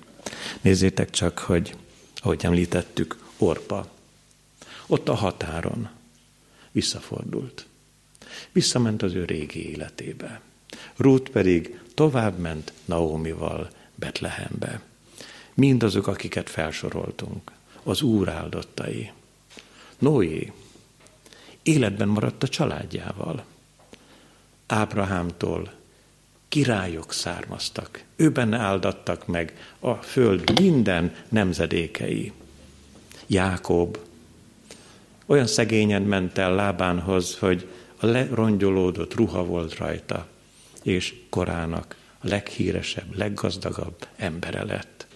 Nézzétek 0.60 1.10
csak, 1.10 1.38
hogy, 1.38 1.74
ahogy 2.14 2.44
említettük, 2.44 3.18
Orpa. 3.38 3.90
Ott 4.86 5.08
a 5.08 5.14
határon 5.14 5.88
visszafordult. 6.72 7.66
Visszament 8.52 9.02
az 9.02 9.14
ő 9.14 9.24
régi 9.24 9.70
életébe. 9.70 10.40
Ruth 10.96 11.30
pedig 11.30 11.80
tovább 11.94 12.38
ment 12.38 12.72
Naomival 12.84 13.70
Betlehembe. 13.94 14.80
Mindazok, 15.54 16.06
akiket 16.06 16.50
felsoroltunk, 16.50 17.52
az 17.82 18.02
Úr 18.02 18.28
áldottai. 18.28 19.12
Noé 19.98 20.52
életben 21.62 22.08
maradt 22.08 22.42
a 22.42 22.48
családjával. 22.48 23.44
Ábrahámtól 24.66 25.72
királyok 26.48 27.12
származtak. 27.12 28.02
Ő 28.16 28.30
benne 28.30 28.58
áldattak 28.58 29.26
meg 29.26 29.56
a 29.78 29.94
föld 29.94 30.60
minden 30.60 31.14
nemzedékei. 31.28 32.32
Jákob 33.26 33.98
olyan 35.26 35.46
szegényen 35.46 36.02
ment 36.02 36.38
el 36.38 36.54
lábánhoz, 36.54 37.38
hogy 37.38 37.68
a 37.96 38.06
lerongyolódott 38.06 39.14
ruha 39.14 39.44
volt 39.44 39.76
rajta, 39.76 40.26
és 40.82 41.14
korának 41.30 41.96
a 42.18 42.28
leghíresebb, 42.28 43.16
leggazdagabb 43.16 44.06
embere 44.16 44.64
lett. 44.64 45.06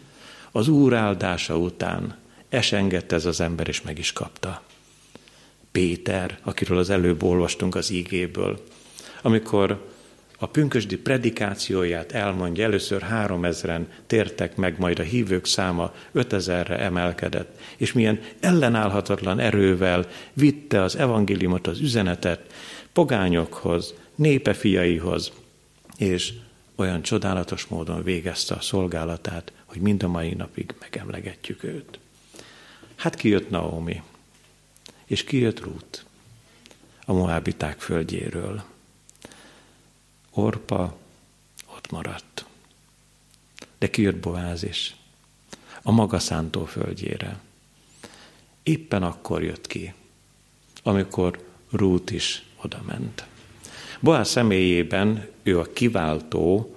Az 0.53 0.69
Úr 0.69 0.95
áldása 0.95 1.59
után 1.59 2.19
esengett 2.49 3.13
ez 3.13 3.25
az 3.25 3.41
ember, 3.41 3.69
és 3.69 3.83
meg 3.83 3.99
is 3.99 4.13
kapta. 4.13 4.63
Péter, 5.73 6.39
akiről 6.43 6.79
az 6.79 6.91
előbb 6.91 7.23
olvastunk 7.23 7.75
az 7.75 7.91
ígéből, 7.91 8.65
amikor 9.23 9.89
a 10.43 10.47
pünkösdi 10.47 10.97
predikációját 10.97 12.13
elmondja, 12.13 12.65
először 12.65 13.03
három 13.03 13.45
ezeren 13.45 13.89
tértek 14.07 14.57
meg, 14.57 14.79
majd 14.79 14.99
a 14.99 15.03
hívők 15.03 15.47
száma 15.47 15.95
ötezerre 16.13 16.79
emelkedett, 16.79 17.61
és 17.77 17.93
milyen 17.93 18.21
ellenállhatatlan 18.41 19.39
erővel 19.39 20.07
vitte 20.33 20.83
az 20.83 20.97
evangéliumot, 20.97 21.67
az 21.67 21.81
üzenetet 21.81 22.53
pogányokhoz, 22.93 23.95
népe 24.15 24.53
fiaihoz, 24.53 25.33
és 25.97 26.33
olyan 26.75 27.03
csodálatos 27.03 27.67
módon 27.67 28.03
végezte 28.03 28.55
a 28.55 28.61
szolgálatát, 28.61 29.53
hogy 29.65 29.81
mind 29.81 30.03
a 30.03 30.09
mai 30.09 30.35
napig 30.35 30.75
megemlegetjük 30.81 31.65
őt. 31.65 31.99
Hát 32.97 33.15
kijött 33.15 33.51
Naomi, 33.51 34.03
és 35.07 35.25
kijött 35.25 35.61
Ruth 35.61 36.01
a 37.05 37.13
Moábiták 37.13 37.81
földjéről. 37.81 38.63
Orpa 40.31 40.97
ott 41.77 41.91
maradt. 41.91 42.45
De 43.79 43.91
kijött 43.91 44.17
Boáz 44.17 44.63
is, 44.63 44.97
a 45.83 45.91
maga 45.91 46.19
szántó 46.19 46.65
földjére. 46.65 47.41
Éppen 48.63 49.03
akkor 49.03 49.43
jött 49.43 49.67
ki, 49.67 49.95
amikor 50.83 51.45
Rút 51.71 52.11
is 52.11 52.45
oda 52.63 52.83
ment. 52.87 53.27
Boáz 54.01 54.29
személyében 54.29 55.29
ő 55.43 55.59
a 55.59 55.73
kiváltó, 55.73 56.75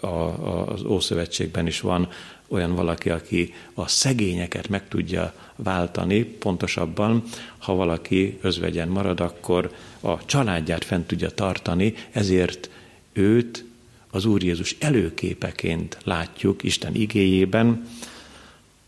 az 0.00 0.84
Ószövetségben 0.84 1.66
is 1.66 1.80
van 1.80 2.08
olyan 2.52 2.74
valaki, 2.74 3.10
aki 3.10 3.54
a 3.74 3.88
szegényeket 3.88 4.68
meg 4.68 4.88
tudja 4.88 5.34
váltani, 5.56 6.22
pontosabban, 6.22 7.22
ha 7.58 7.74
valaki 7.74 8.38
özvegyen 8.40 8.88
marad, 8.88 9.20
akkor 9.20 9.74
a 10.00 10.24
családját 10.24 10.84
fent 10.84 11.06
tudja 11.06 11.30
tartani, 11.30 11.94
ezért 12.10 12.70
őt 13.12 13.64
az 14.10 14.24
Úr 14.24 14.42
Jézus 14.42 14.76
előképeként 14.78 15.98
látjuk 16.04 16.62
Isten 16.62 16.94
igéjében, 16.94 17.88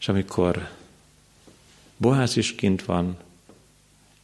és 0.01 0.09
amikor 0.09 0.69
Bohász 1.97 2.37
is 2.37 2.55
kint 2.55 2.85
van, 2.85 3.17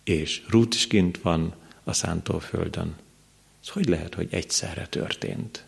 és 0.04 0.42
Rút 0.48 0.74
is 0.74 0.86
kint 0.86 1.18
van 1.18 1.54
a 1.84 1.92
szántóföldön, 1.92 2.96
ez 3.62 3.68
hogy 3.68 3.88
lehet, 3.88 4.14
hogy 4.14 4.28
egyszerre 4.30 4.86
történt? 4.86 5.64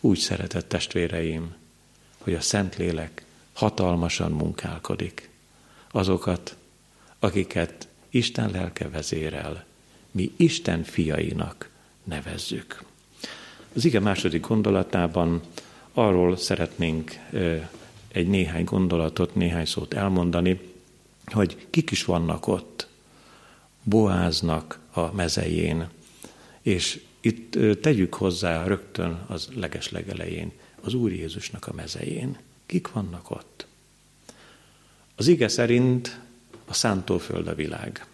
Úgy 0.00 0.18
szeretett 0.18 0.68
testvéreim, 0.68 1.54
hogy 2.26 2.34
a 2.34 2.40
Szentlélek 2.40 3.24
hatalmasan 3.52 4.32
munkálkodik. 4.32 5.30
Azokat, 5.90 6.56
akiket 7.18 7.88
Isten 8.10 8.50
lelke 8.50 8.88
vezérel, 8.88 9.64
mi 10.10 10.32
Isten 10.36 10.82
fiainak 10.82 11.70
nevezzük. 12.04 12.84
Az 13.74 13.84
ige 13.84 14.00
második 14.00 14.46
gondolatában 14.46 15.40
arról 15.92 16.36
szeretnénk 16.36 17.18
egy 18.08 18.28
néhány 18.28 18.64
gondolatot, 18.64 19.34
néhány 19.34 19.66
szót 19.66 19.94
elmondani, 19.94 20.60
hogy 21.26 21.66
kik 21.70 21.90
is 21.90 22.04
vannak 22.04 22.46
ott, 22.46 22.88
Boáznak 23.82 24.78
a 24.92 25.12
mezején, 25.12 25.88
és 26.62 27.00
itt 27.20 27.58
tegyük 27.80 28.14
hozzá 28.14 28.66
rögtön 28.66 29.24
az 29.26 29.48
legeslegelején, 29.54 30.52
az 30.86 30.94
Úr 30.94 31.12
Jézusnak 31.12 31.66
a 31.66 31.72
mezején. 31.72 32.38
Kik 32.66 32.92
vannak 32.92 33.30
ott? 33.30 33.66
Az 35.16 35.26
ige 35.26 35.48
szerint 35.48 36.18
a 36.64 36.74
szántóföld 36.74 37.48
a 37.48 37.54
világ. 37.54 38.06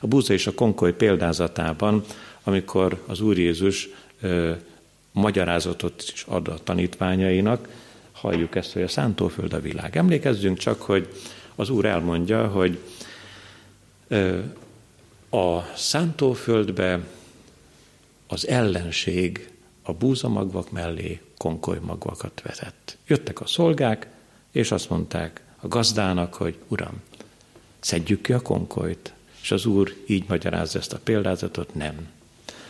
A 0.00 0.06
búza 0.06 0.32
és 0.32 0.46
a 0.46 0.54
konkoly 0.54 0.94
példázatában, 0.94 2.04
amikor 2.42 3.02
az 3.06 3.20
Úr 3.20 3.38
Jézus 3.38 3.88
ö, 4.20 4.52
magyarázatot 5.12 6.04
is 6.12 6.24
ad 6.28 6.48
a 6.48 6.58
tanítványainak, 6.64 7.68
halljuk 8.12 8.54
ezt, 8.54 8.72
hogy 8.72 8.82
a 8.82 8.88
szántóföld 8.88 9.52
a 9.52 9.60
világ. 9.60 9.96
Emlékezzünk 9.96 10.58
csak, 10.58 10.82
hogy 10.82 11.08
az 11.54 11.70
Úr 11.70 11.84
elmondja, 11.84 12.48
hogy 12.48 12.78
ö, 14.08 14.38
a 15.30 15.62
szántóföldbe 15.76 17.00
az 18.26 18.46
ellenség 18.46 19.50
a 19.82 19.92
búzamagvak 19.92 20.70
mellé 20.70 21.20
konkolymagvakat 21.38 22.42
vetett. 22.42 22.96
Jöttek 23.06 23.40
a 23.40 23.46
szolgák, 23.46 24.06
és 24.52 24.70
azt 24.70 24.90
mondták 24.90 25.40
a 25.60 25.68
gazdának, 25.68 26.34
hogy 26.34 26.56
Uram, 26.68 27.02
szedjük 27.80 28.22
ki 28.22 28.32
a 28.32 28.40
konkolyt. 28.40 29.12
És 29.42 29.50
az 29.50 29.66
úr 29.66 29.94
így 30.06 30.24
magyarázza 30.28 30.78
ezt 30.78 30.92
a 30.92 31.00
példázatot, 31.04 31.74
nem. 31.74 32.08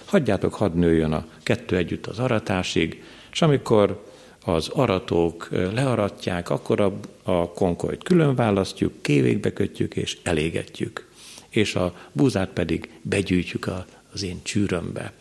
Hagyjátok, 0.05 0.55
hadd 0.55 0.75
nőjön 0.75 1.13
a 1.13 1.27
kettő 1.43 1.77
együtt 1.77 2.07
az 2.07 2.19
aratásig, 2.19 3.05
és 3.33 3.43
amikor 3.43 4.05
az 4.45 4.69
aratók 4.69 5.49
learatják, 5.51 6.51
akkor 6.51 6.81
a, 6.81 6.99
a 7.23 7.51
konkolyt 7.53 8.03
külön 8.03 8.35
választjuk, 8.35 9.03
kévékbe 9.03 9.53
kötjük 9.53 9.97
és 9.97 10.19
elégetjük. 10.23 11.09
És 11.49 11.75
a 11.75 11.95
búzát 12.13 12.49
pedig 12.49 12.91
begyűjtjük 13.03 13.67
a, 13.67 13.87
az 14.13 14.23
én 14.23 14.41
csűrömbe. 14.43 15.13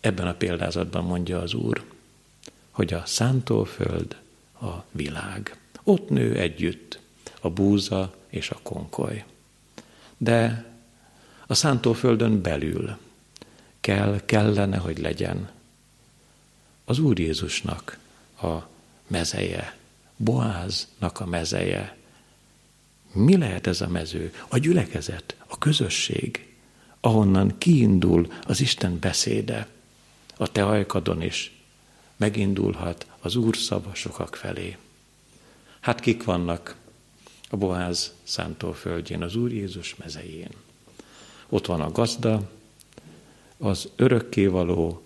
Ebben 0.00 0.26
a 0.26 0.34
példázatban 0.34 1.04
mondja 1.04 1.38
az 1.38 1.54
Úr, 1.54 1.82
hogy 2.78 2.92
a 2.92 3.02
szántóföld 3.06 4.16
a 4.60 4.84
világ. 4.90 5.58
Ott 5.82 6.08
nő 6.08 6.36
együtt 6.36 7.00
a 7.40 7.50
búza 7.50 8.14
és 8.28 8.50
a 8.50 8.58
konkoly. 8.62 9.24
De 10.16 10.64
a 11.46 11.54
szántóföldön 11.54 12.42
belül 12.42 12.96
kell, 13.80 14.20
kellene, 14.24 14.76
hogy 14.76 14.98
legyen 14.98 15.50
az 16.84 16.98
Úr 16.98 17.18
Jézusnak 17.18 17.98
a 18.42 18.56
mezeje, 19.06 19.76
Boáznak 20.16 21.20
a 21.20 21.26
mezeje. 21.26 21.96
Mi 23.12 23.36
lehet 23.36 23.66
ez 23.66 23.80
a 23.80 23.88
mező? 23.88 24.34
A 24.48 24.58
gyülekezet, 24.58 25.36
a 25.46 25.58
közösség, 25.58 26.54
ahonnan 27.00 27.58
kiindul 27.58 28.32
az 28.46 28.60
Isten 28.60 28.98
beszéde. 28.98 29.68
A 30.36 30.52
te 30.52 30.66
ajkadon 30.66 31.22
is 31.22 31.57
megindulhat 32.18 33.06
az 33.20 33.36
Úr 33.36 33.56
szava 33.56 33.94
sokak 33.94 34.36
felé. 34.36 34.76
Hát 35.80 36.00
kik 36.00 36.24
vannak 36.24 36.76
a 37.50 37.56
Boáz 37.56 38.12
szántóföldjén, 38.22 39.22
az 39.22 39.36
Úr 39.36 39.52
Jézus 39.52 39.96
mezején? 39.96 40.50
Ott 41.48 41.66
van 41.66 41.80
a 41.80 41.92
gazda, 41.92 42.50
az 43.58 43.88
örökkévaló 43.96 45.02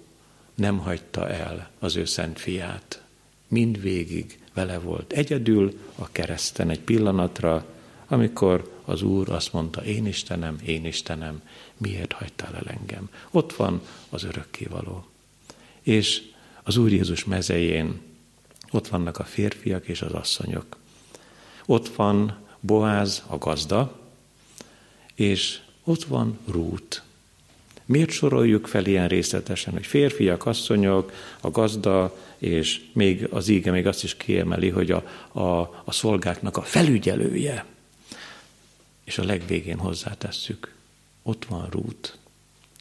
nem 0.54 0.78
hagyta 0.78 1.28
el 1.28 1.70
az 1.78 1.96
ő 1.96 2.04
szent 2.04 2.40
fiát. 2.40 3.02
Mindvégig 3.48 4.38
vele 4.54 4.78
volt 4.78 5.12
egyedül 5.12 5.78
a 5.94 6.12
kereszten 6.12 6.70
egy 6.70 6.80
pillanatra, 6.80 7.66
amikor 8.06 8.80
az 8.84 9.02
Úr 9.02 9.28
azt 9.28 9.52
mondta, 9.52 9.84
én 9.84 10.06
Istenem, 10.06 10.58
én 10.64 10.84
Istenem, 10.84 11.42
miért 11.76 12.12
hagytál 12.12 12.54
el 12.54 12.66
engem? 12.66 13.08
Ott 13.30 13.52
van 13.52 13.82
az 14.08 14.24
örökkévaló. 14.24 15.06
És 15.82 16.22
az 16.62 16.76
Úr 16.76 16.92
Jézus 16.92 17.24
mezején 17.24 18.00
ott 18.70 18.88
vannak 18.88 19.18
a 19.18 19.24
férfiak 19.24 19.86
és 19.86 20.02
az 20.02 20.12
asszonyok. 20.12 20.76
Ott 21.66 21.88
van 21.88 22.38
Boáz, 22.60 23.22
a 23.26 23.38
gazda, 23.38 24.00
és 25.14 25.60
ott 25.84 26.04
van 26.04 26.38
Rút. 26.46 27.02
Miért 27.84 28.10
soroljuk 28.10 28.66
fel 28.66 28.86
ilyen 28.86 29.08
részletesen, 29.08 29.72
hogy 29.72 29.86
férfiak, 29.86 30.46
asszonyok, 30.46 31.12
a 31.40 31.50
gazda, 31.50 32.16
és 32.38 32.80
még 32.92 33.28
az 33.30 33.48
íge 33.48 33.70
még 33.70 33.86
azt 33.86 34.04
is 34.04 34.16
kiemeli, 34.16 34.68
hogy 34.68 34.90
a, 34.90 35.04
a, 35.32 35.60
a 35.84 35.92
szolgáknak 35.92 36.56
a 36.56 36.62
felügyelője. 36.62 37.64
És 39.04 39.18
a 39.18 39.24
legvégén 39.24 39.78
hozzátesszük, 39.78 40.74
ott 41.22 41.44
van 41.44 41.68
Rút. 41.70 42.18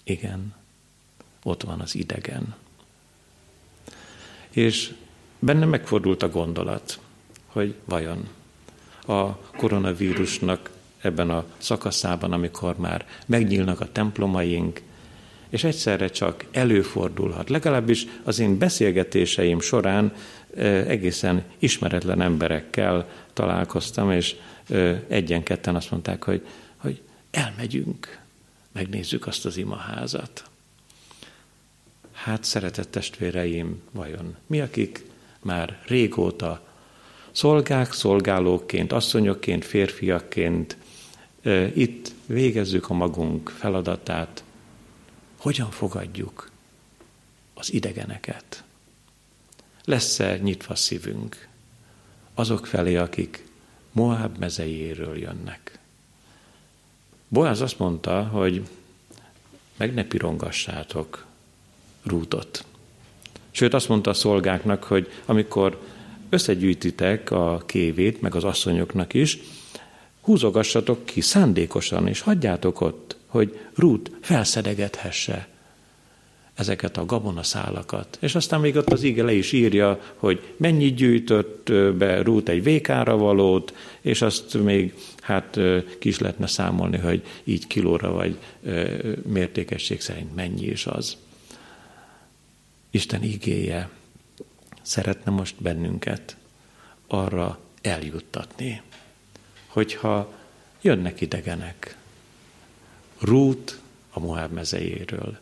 Igen, 0.04 0.56
ott 1.44 1.63
van 1.63 1.80
az 1.80 1.96
idegen. 1.96 2.56
És 4.52 4.94
Bennem 5.44 5.70
megfordult 5.70 6.24
a 6.24 6.30
gondolat, 6.30 7.00
hogy 7.48 7.76
vajon 7.86 8.28
a 9.08 9.36
koronavírusnak 9.38 10.70
ebben 11.02 11.30
a 11.30 11.46
szakaszában, 11.58 12.32
amikor 12.32 12.78
már 12.78 13.08
megnyílnak 13.26 13.80
a 13.80 13.92
templomaink, 13.92 14.82
és 15.50 15.64
egyszerre 15.64 16.08
csak 16.08 16.46
előfordulhat. 16.52 17.50
Legalábbis 17.50 18.06
az 18.24 18.40
én 18.40 18.58
beszélgetéseim 18.58 19.60
során 19.60 20.14
egészen 20.88 21.44
ismeretlen 21.60 22.22
emberekkel 22.22 23.10
találkoztam, 23.34 24.12
és 24.12 24.36
egyen-ketten 25.08 25.76
azt 25.76 25.92
mondták, 25.92 26.24
hogy, 26.24 26.48
hogy 26.78 27.02
elmegyünk, 27.32 28.20
megnézzük 28.72 29.28
azt 29.28 29.46
az 29.46 29.58
imaházat. 29.58 30.51
Hát, 32.24 32.44
szeretett 32.44 32.92
testvéreim, 32.92 33.82
vajon 33.92 34.36
mi, 34.48 34.60
akik 34.62 35.06
már 35.40 35.84
régóta 35.88 36.68
szolgák, 37.32 37.94
szolgálóként, 37.94 38.92
asszonyokként, 38.92 39.66
férfiakként 39.66 40.78
itt 41.76 42.12
végezzük 42.26 42.90
a 42.90 42.94
magunk 42.94 43.50
feladatát, 43.50 44.44
hogyan 45.38 45.72
fogadjuk 45.72 46.52
az 47.54 47.74
idegeneket. 47.74 48.64
Lesz-e 49.86 50.38
nyitva 50.38 50.76
szívünk 50.76 51.48
azok 52.34 52.66
felé, 52.66 52.96
akik 52.96 53.46
Moab 53.92 54.38
mezejéről 54.38 55.18
jönnek? 55.18 55.80
Boáz 57.28 57.62
azt 57.62 57.80
mondta, 57.80 58.24
hogy 58.24 58.68
meg 59.78 59.94
ne 59.94 60.04
pirongassátok 60.04 61.30
rútot. 62.04 62.66
Sőt, 63.52 63.74
azt 63.74 63.90
mondta 63.90 64.10
a 64.10 64.14
szolgáknak, 64.14 64.84
hogy 64.84 65.08
amikor 65.26 65.80
összegyűjtitek 66.30 67.32
a 67.32 67.64
kévét, 67.66 68.22
meg 68.22 68.36
az 68.36 68.44
asszonyoknak 68.44 69.14
is, 69.14 69.40
húzogassatok 70.22 71.06
ki 71.06 71.22
szándékosan, 71.22 72.08
és 72.08 72.22
hagyjátok 72.22 72.82
ott, 72.82 73.16
hogy 73.26 73.60
Rút 73.76 74.12
felszedegethesse 74.22 75.48
ezeket 76.54 76.98
a 76.98 77.06
gabonaszálakat. 77.06 78.18
És 78.22 78.36
aztán 78.36 78.60
még 78.60 78.76
ott 78.76 78.92
az 78.92 79.04
ige 79.04 79.24
le 79.24 79.34
is 79.34 79.52
írja, 79.52 80.00
hogy 80.16 80.54
mennyit 80.58 80.96
gyűjtött 80.96 81.72
be 81.98 82.22
Rút 82.22 82.50
egy 82.50 82.64
vékára 82.64 83.18
valót, 83.18 83.74
és 84.02 84.22
azt 84.22 84.54
még 84.64 84.94
hát 85.22 85.60
ki 86.00 86.08
is 86.08 86.20
lehetne 86.20 86.48
számolni, 86.48 86.98
hogy 86.98 87.24
így 87.44 87.68
kilóra 87.68 88.12
vagy 88.12 88.38
mértékesség 89.28 90.02
szerint 90.02 90.36
mennyi 90.36 90.66
is 90.66 90.86
az. 90.86 91.18
Isten 92.91 93.23
igéje 93.23 93.89
szeretne 94.82 95.32
most 95.32 95.62
bennünket 95.62 96.36
arra 97.08 97.60
eljuttatni, 97.82 98.82
hogyha 99.67 100.34
jönnek 100.82 101.21
idegenek, 101.21 101.95
Rút 103.19 103.80
a 104.10 104.19
Moab 104.19 104.51
mezejéről, 104.51 105.39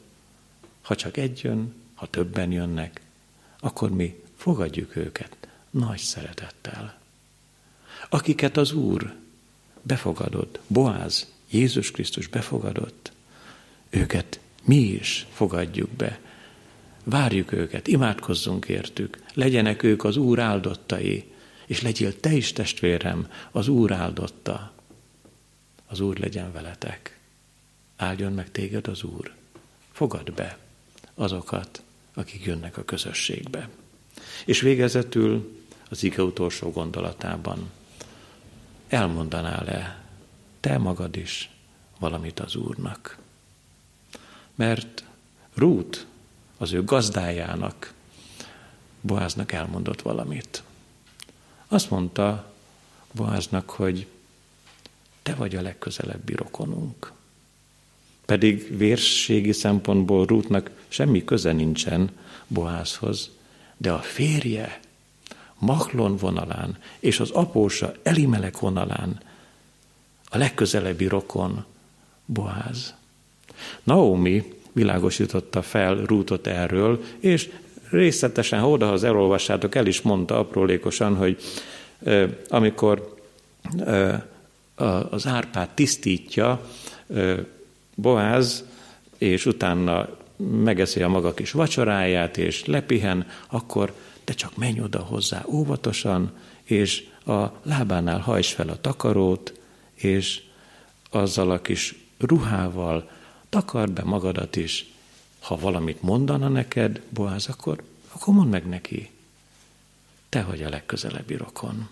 ha 0.82 0.96
csak 0.96 1.18
egy 1.18 1.44
jön, 1.44 1.74
ha 1.94 2.08
többen 2.08 2.52
jönnek, 2.52 3.02
akkor 3.60 3.90
mi 3.92 4.24
fogadjuk 4.36 4.96
őket 4.96 5.48
nagy 5.70 6.00
szeretettel. 6.00 7.00
Akiket 8.10 8.58
az 8.58 8.72
Úr 8.72 9.16
befogadott, 9.82 10.60
Boáz, 10.68 11.32
Jézus 11.50 11.92
Krisztus 11.92 12.28
befogadott, 12.28 13.12
őket 13.90 14.40
mi 14.64 14.76
is 14.76 15.28
fogadjuk 15.32 15.90
be 15.90 16.20
Várjuk 17.10 17.52
őket, 17.52 17.88
imádkozzunk 17.88 18.68
értük, 18.68 19.18
legyenek 19.34 19.84
ők 19.84 20.04
az 20.04 20.18
Úr 20.18 20.40
áldottai, 20.40 21.32
és 21.66 21.82
legyél 21.82 22.20
te 22.20 22.32
is, 22.32 22.54
testvérem, 22.54 23.32
az 23.52 23.68
Úr 23.68 23.92
áldotta. 23.92 24.74
Az 25.88 26.00
Úr 26.00 26.18
legyen 26.18 26.52
veletek. 26.52 27.20
Áldjon 27.96 28.34
meg 28.34 28.52
téged 28.52 28.88
az 28.88 29.04
Úr. 29.04 29.34
Fogad 29.92 30.34
be 30.34 30.58
azokat, 31.14 31.82
akik 32.14 32.44
jönnek 32.44 32.78
a 32.78 32.86
közösségbe. 32.86 33.70
És 34.46 34.62
végezetül 34.62 35.62
az 35.90 36.04
ige 36.04 36.24
utolsó 36.24 36.72
gondolatában 36.72 37.72
elmondanál-e 38.88 40.04
te 40.60 40.78
magad 40.78 41.16
is 41.16 41.50
valamit 42.00 42.40
az 42.40 42.56
Úrnak. 42.56 43.18
Mert 44.56 45.04
Rút 45.54 46.08
az 46.60 46.74
ő 46.74 46.84
gazdájának, 46.84 47.94
Boáznak 49.02 49.52
elmondott 49.52 50.02
valamit. 50.02 50.64
Azt 51.68 51.90
mondta 51.90 52.54
Boáznak, 53.12 53.70
hogy 53.70 54.08
te 55.24 55.36
vagy 55.36 55.56
a 55.56 55.62
legközelebbi 55.62 56.36
rokonunk. 56.36 57.12
Pedig 58.26 58.78
vérségi 58.78 59.52
szempontból 59.52 60.26
Rútnak 60.26 60.72
semmi 60.88 61.24
köze 61.24 61.52
nincsen 61.52 62.10
Boázhoz, 62.48 63.30
de 63.78 63.92
a 63.92 64.00
férje 64.00 64.80
Mahlon 65.58 66.18
vonalán 66.18 66.78
és 67.00 67.20
az 67.20 67.30
apósa 67.30 67.94
Elimelek 68.04 68.60
vonalán 68.60 69.22
a 70.30 70.38
legközelebbi 70.38 71.08
rokon 71.08 71.66
Boáz. 72.26 72.94
Naomi 73.84 74.59
világosította 74.80 75.62
fel 75.62 75.96
Rútot 75.96 76.48
erről, 76.48 77.04
és 77.20 77.50
részletesen, 77.90 78.60
ha 78.60 78.70
oda 78.70 78.92
az 78.92 79.04
elolvassátok, 79.04 79.76
el 79.76 79.86
is 79.86 80.02
mondta 80.02 80.40
aprólékosan, 80.40 81.16
hogy 81.16 81.38
amikor 82.48 83.16
az 85.10 85.28
árpát 85.28 85.70
tisztítja 85.70 86.62
Boáz, 87.96 88.64
és 89.18 89.46
utána 89.46 90.10
megeszi 90.64 91.02
a 91.02 91.08
maga 91.08 91.34
kis 91.34 91.52
vacsoráját, 91.52 92.38
és 92.38 92.66
lepihen, 92.66 93.28
akkor 93.50 93.94
te 94.24 94.34
csak 94.34 94.58
menj 94.58 94.82
oda 94.82 95.00
hozzá 95.00 95.46
óvatosan, 95.48 96.32
és 96.64 97.08
a 97.26 97.46
lábánál 97.64 98.20
hajts 98.20 98.54
fel 98.54 98.70
a 98.70 98.82
takarót, 98.82 99.54
és 99.94 100.42
azzal 101.10 101.52
a 101.52 101.62
kis 101.62 101.96
ruhával 102.18 103.10
takard 103.50 103.92
be 103.92 104.04
magadat 104.04 104.56
is. 104.56 104.86
Ha 105.40 105.56
valamit 105.56 106.02
mondana 106.02 106.48
neked, 106.48 107.02
Boáz, 107.10 107.48
akkor, 107.48 107.84
akkor 108.12 108.34
mondd 108.34 108.50
meg 108.50 108.68
neki. 108.68 109.10
Te 110.30 110.44
vagy 110.44 110.64
a 110.64 110.70
legközelebbi 110.70 111.36
rokon. 111.36 111.90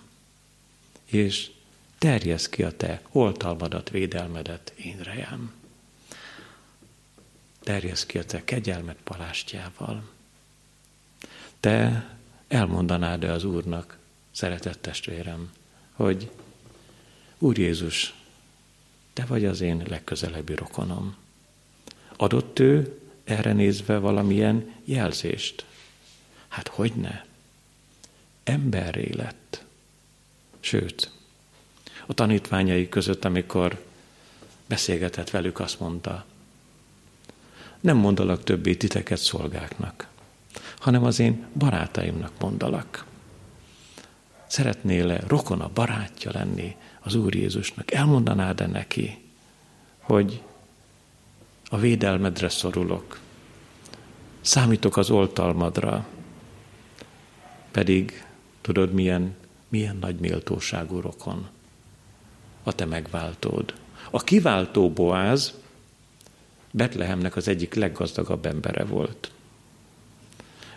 És 1.06 1.52
terjesz 1.98 2.50
ki 2.50 2.64
a 2.64 2.78
te 2.78 3.02
oltalmadat, 3.12 3.90
védelmedet 3.90 4.74
én 4.78 5.00
rejám. 5.00 5.54
Terjesz 7.60 8.06
ki 8.06 8.18
a 8.18 8.26
te 8.26 8.44
kegyelmet 8.44 8.98
palástjával. 9.04 10.10
Te 11.60 12.10
elmondanád-e 12.48 13.32
az 13.32 13.44
Úrnak, 13.44 13.98
szeretett 14.32 14.82
testvérem, 14.82 15.52
hogy 15.94 16.32
Úr 17.38 17.58
Jézus, 17.58 18.14
te 19.14 19.26
vagy 19.26 19.46
az 19.46 19.62
én 19.62 19.84
legközelebbi 19.88 20.56
rokonom. 20.56 21.16
Adott 22.18 22.60
ő 22.60 23.00
erre 23.24 23.54
nézve 23.54 23.98
valamilyen 23.98 24.74
jelzést? 24.84 25.66
Hát 26.48 26.68
hogy 26.68 26.94
ne? 26.94 27.26
Emberré 28.44 29.10
lett. 29.14 29.64
Sőt, 30.60 31.12
a 32.06 32.14
tanítványai 32.14 32.90
között, 32.90 33.26
amikor 33.26 33.86
beszélgetett 34.66 35.30
velük, 35.30 35.60
azt 35.60 35.80
mondta, 35.80 36.26
nem 37.80 37.98
mondalak 37.98 38.44
többé 38.44 38.76
titeket 38.76 39.20
szolgáknak, 39.20 40.08
hanem 40.80 41.04
az 41.04 41.20
én 41.20 41.46
barátaimnak 41.58 42.32
mondalak. 42.40 43.06
Szeretnél-e 44.48 45.24
rokona, 45.28 45.70
barátja 45.74 46.32
lenni 46.34 46.76
az 47.00 47.16
Úr 47.16 47.36
Jézusnak? 47.36 47.92
Elmondanád-e 47.92 48.68
neki, 48.68 49.18
hogy 50.00 50.42
a 51.70 51.78
védelmedre 51.78 52.50
szorulok, 52.50 53.20
számítok 54.42 54.98
az 54.98 55.10
oltalmadra, 55.10 56.08
pedig 57.72 58.26
tudod, 58.62 58.94
milyen, 58.94 59.36
milyen 59.70 59.98
nagy 60.02 60.16
méltóságú 60.20 61.00
rokon 61.00 61.48
a 62.64 62.74
te 62.74 62.86
megváltód. 62.86 63.74
A 64.12 64.24
kiváltó 64.24 64.92
Boáz 64.92 65.54
Betlehemnek 66.72 67.36
az 67.36 67.48
egyik 67.48 67.74
leggazdagabb 67.74 68.46
embere 68.46 68.86
volt. 68.86 69.32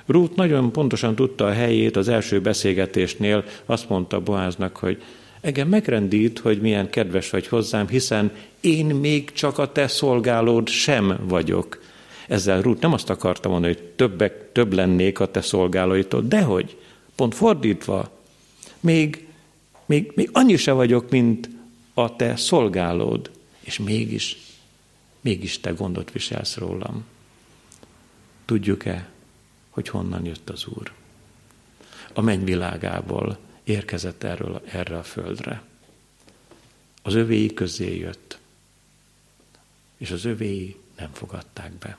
Ruth 0.07 0.37
nagyon 0.37 0.73
pontosan 0.73 1.15
tudta 1.15 1.47
a 1.47 1.53
helyét 1.53 1.97
az 1.97 2.09
első 2.09 2.41
beszélgetésnél, 2.41 3.45
azt 3.67 3.89
mondta 3.89 4.21
Boáznak, 4.21 4.77
hogy 4.77 5.03
engem 5.41 5.69
megrendít, 5.69 6.39
hogy 6.39 6.61
milyen 6.61 6.91
kedves 6.91 7.31
vagy 7.31 7.47
hozzám, 7.47 7.89
hiszen 7.89 8.33
én 8.61 8.87
még 8.87 9.33
csak 9.33 9.59
a 9.59 9.73
te 9.73 9.89
szolgálód 9.89 10.69
sem 10.69 11.19
vagyok. 11.23 11.83
Ezzel 12.29 12.63
Ruth 12.63 12.81
nem 12.81 12.93
azt 12.93 13.11
akarta 13.11 13.49
mondani, 13.49 13.75
hogy 13.75 13.83
többek, 13.83 14.53
több 14.53 14.73
lennék 14.73 15.21
a 15.21 15.31
te 15.31 15.41
szolgálóitól, 15.41 16.23
dehogy, 16.23 16.77
pont 17.15 17.35
fordítva, 17.35 18.11
még, 18.81 19.27
még, 19.87 20.13
még 20.15 20.29
annyi 20.33 20.57
se 20.57 20.73
vagyok, 20.73 21.11
mint 21.11 21.49
a 21.95 22.17
te 22.17 22.37
szolgálód, 22.37 23.31
és 23.61 23.79
mégis, 23.79 24.37
mégis 25.21 25.61
te 25.61 25.71
gondot 25.71 26.13
viselsz 26.13 26.57
rólam. 26.57 27.05
Tudjuk-e, 28.45 29.09
hogy 29.71 29.89
honnan 29.89 30.25
jött 30.25 30.51
az 30.51 30.67
Úr? 30.67 30.93
A 32.13 32.21
mennyvilágából 32.21 33.39
érkezett 33.71 34.23
erről, 34.23 34.63
erre 34.67 34.99
a 34.99 35.03
földre. 35.03 35.63
Az 37.03 37.15
övéi 37.15 37.55
közé 37.55 37.97
jött, 37.97 38.39
és 39.97 40.11
az 40.11 40.25
övéi 40.25 40.77
nem 40.97 41.13
fogadták 41.13 41.73
be. 41.73 41.99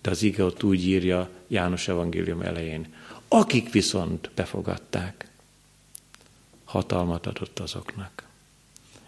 De 0.00 0.10
az 0.10 0.22
ige 0.22 0.44
ott 0.44 0.62
úgy 0.62 0.86
írja 0.86 1.30
János 1.46 1.88
evangélium 1.88 2.40
elején, 2.40 2.94
akik 3.28 3.72
viszont 3.72 4.30
befogadták, 4.34 5.28
hatalmat 6.64 7.26
adott 7.26 7.58
azoknak, 7.58 8.22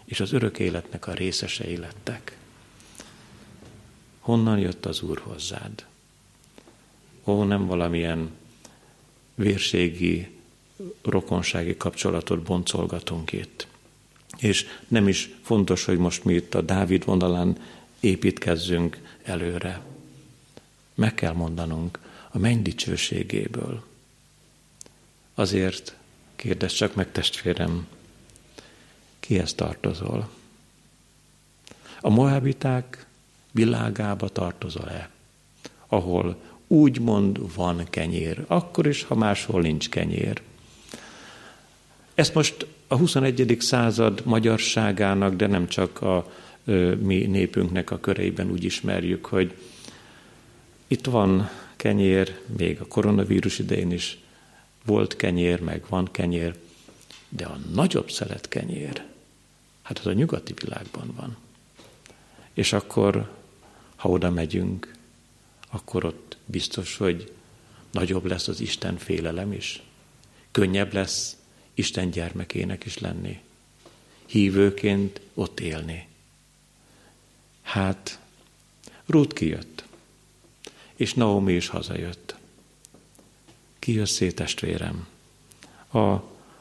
és 0.05 0.19
az 0.19 0.31
örök 0.31 0.59
életnek 0.59 1.07
a 1.07 1.13
részesei 1.13 1.77
lettek. 1.77 2.37
Honnan 4.19 4.59
jött 4.59 4.85
az 4.85 5.01
Úr 5.01 5.19
hozzád? 5.19 5.85
Ó, 7.23 7.43
nem 7.43 7.65
valamilyen 7.65 8.31
vérségi 9.35 10.38
rokonsági 11.01 11.77
kapcsolatot 11.77 12.43
boncolgatunk 12.43 13.31
itt. 13.31 13.67
És 14.37 14.65
nem 14.87 15.07
is 15.07 15.29
fontos, 15.41 15.85
hogy 15.85 15.97
most 15.97 16.23
mi 16.23 16.33
itt 16.33 16.55
a 16.55 16.61
Dávid 16.61 17.05
vonalán 17.05 17.57
építkezzünk 17.99 18.97
előre. 19.23 19.81
Meg 20.95 21.15
kell 21.15 21.33
mondanunk 21.33 21.99
a 22.31 22.37
menny. 22.37 22.69
Azért 25.33 25.95
kérdez 26.35 26.73
csak 26.73 26.95
meg 26.95 27.11
testvérem, 27.11 27.87
kihez 29.19 29.53
tartozol? 29.53 30.29
A 32.01 32.09
moabiták 32.09 33.05
világába 33.51 34.29
tartozol-e? 34.29 35.09
Ahol 35.87 36.41
úgymond 36.67 37.55
van 37.55 37.89
kenyér, 37.89 38.45
akkor 38.47 38.87
is, 38.87 39.03
ha 39.03 39.15
máshol 39.15 39.61
nincs 39.61 39.89
kenyér. 39.89 40.41
Ezt 42.19 42.33
most 42.33 42.65
a 42.87 42.95
21. 42.95 43.57
század 43.59 44.21
magyarságának, 44.25 45.35
de 45.35 45.47
nem 45.47 45.67
csak 45.67 46.01
a 46.01 46.31
mi 46.99 47.25
népünknek 47.25 47.91
a 47.91 47.99
köreiben 47.99 48.51
úgy 48.51 48.63
ismerjük, 48.63 49.25
hogy 49.25 49.53
itt 50.87 51.05
van 51.05 51.49
kenyér, 51.75 52.39
még 52.57 52.79
a 52.79 52.87
koronavírus 52.87 53.59
idején 53.59 53.91
is 53.91 54.17
volt 54.85 55.15
kenyér, 55.15 55.61
meg 55.61 55.83
van 55.89 56.07
kenyér, 56.11 56.55
de 57.29 57.45
a 57.45 57.59
nagyobb 57.73 58.11
szelet 58.11 58.47
kenyér, 58.47 59.03
hát 59.81 59.99
az 59.99 60.05
a 60.05 60.13
nyugati 60.13 60.53
világban 60.61 61.13
van. 61.15 61.37
És 62.53 62.73
akkor, 62.73 63.31
ha 63.95 64.09
oda 64.09 64.29
megyünk, 64.29 64.95
akkor 65.69 66.05
ott 66.05 66.37
biztos, 66.45 66.97
hogy 66.97 67.31
nagyobb 67.91 68.25
lesz 68.25 68.47
az 68.47 68.59
Isten 68.59 68.97
félelem 68.97 69.53
is. 69.53 69.81
Könnyebb 70.51 70.93
lesz 70.93 71.37
Isten 71.79 72.09
gyermekének 72.09 72.85
is 72.85 72.97
lenni. 72.97 73.39
Hívőként 74.25 75.21
ott 75.33 75.59
élni. 75.59 76.07
Hát, 77.61 78.19
Ruth 79.05 79.35
kijött, 79.35 79.83
és 80.95 81.13
Naomi 81.13 81.53
is 81.53 81.67
hazajött. 81.67 82.35
Ki 83.79 83.93
jössz 83.93 84.21
testvérem? 84.35 85.07
A 85.93 86.15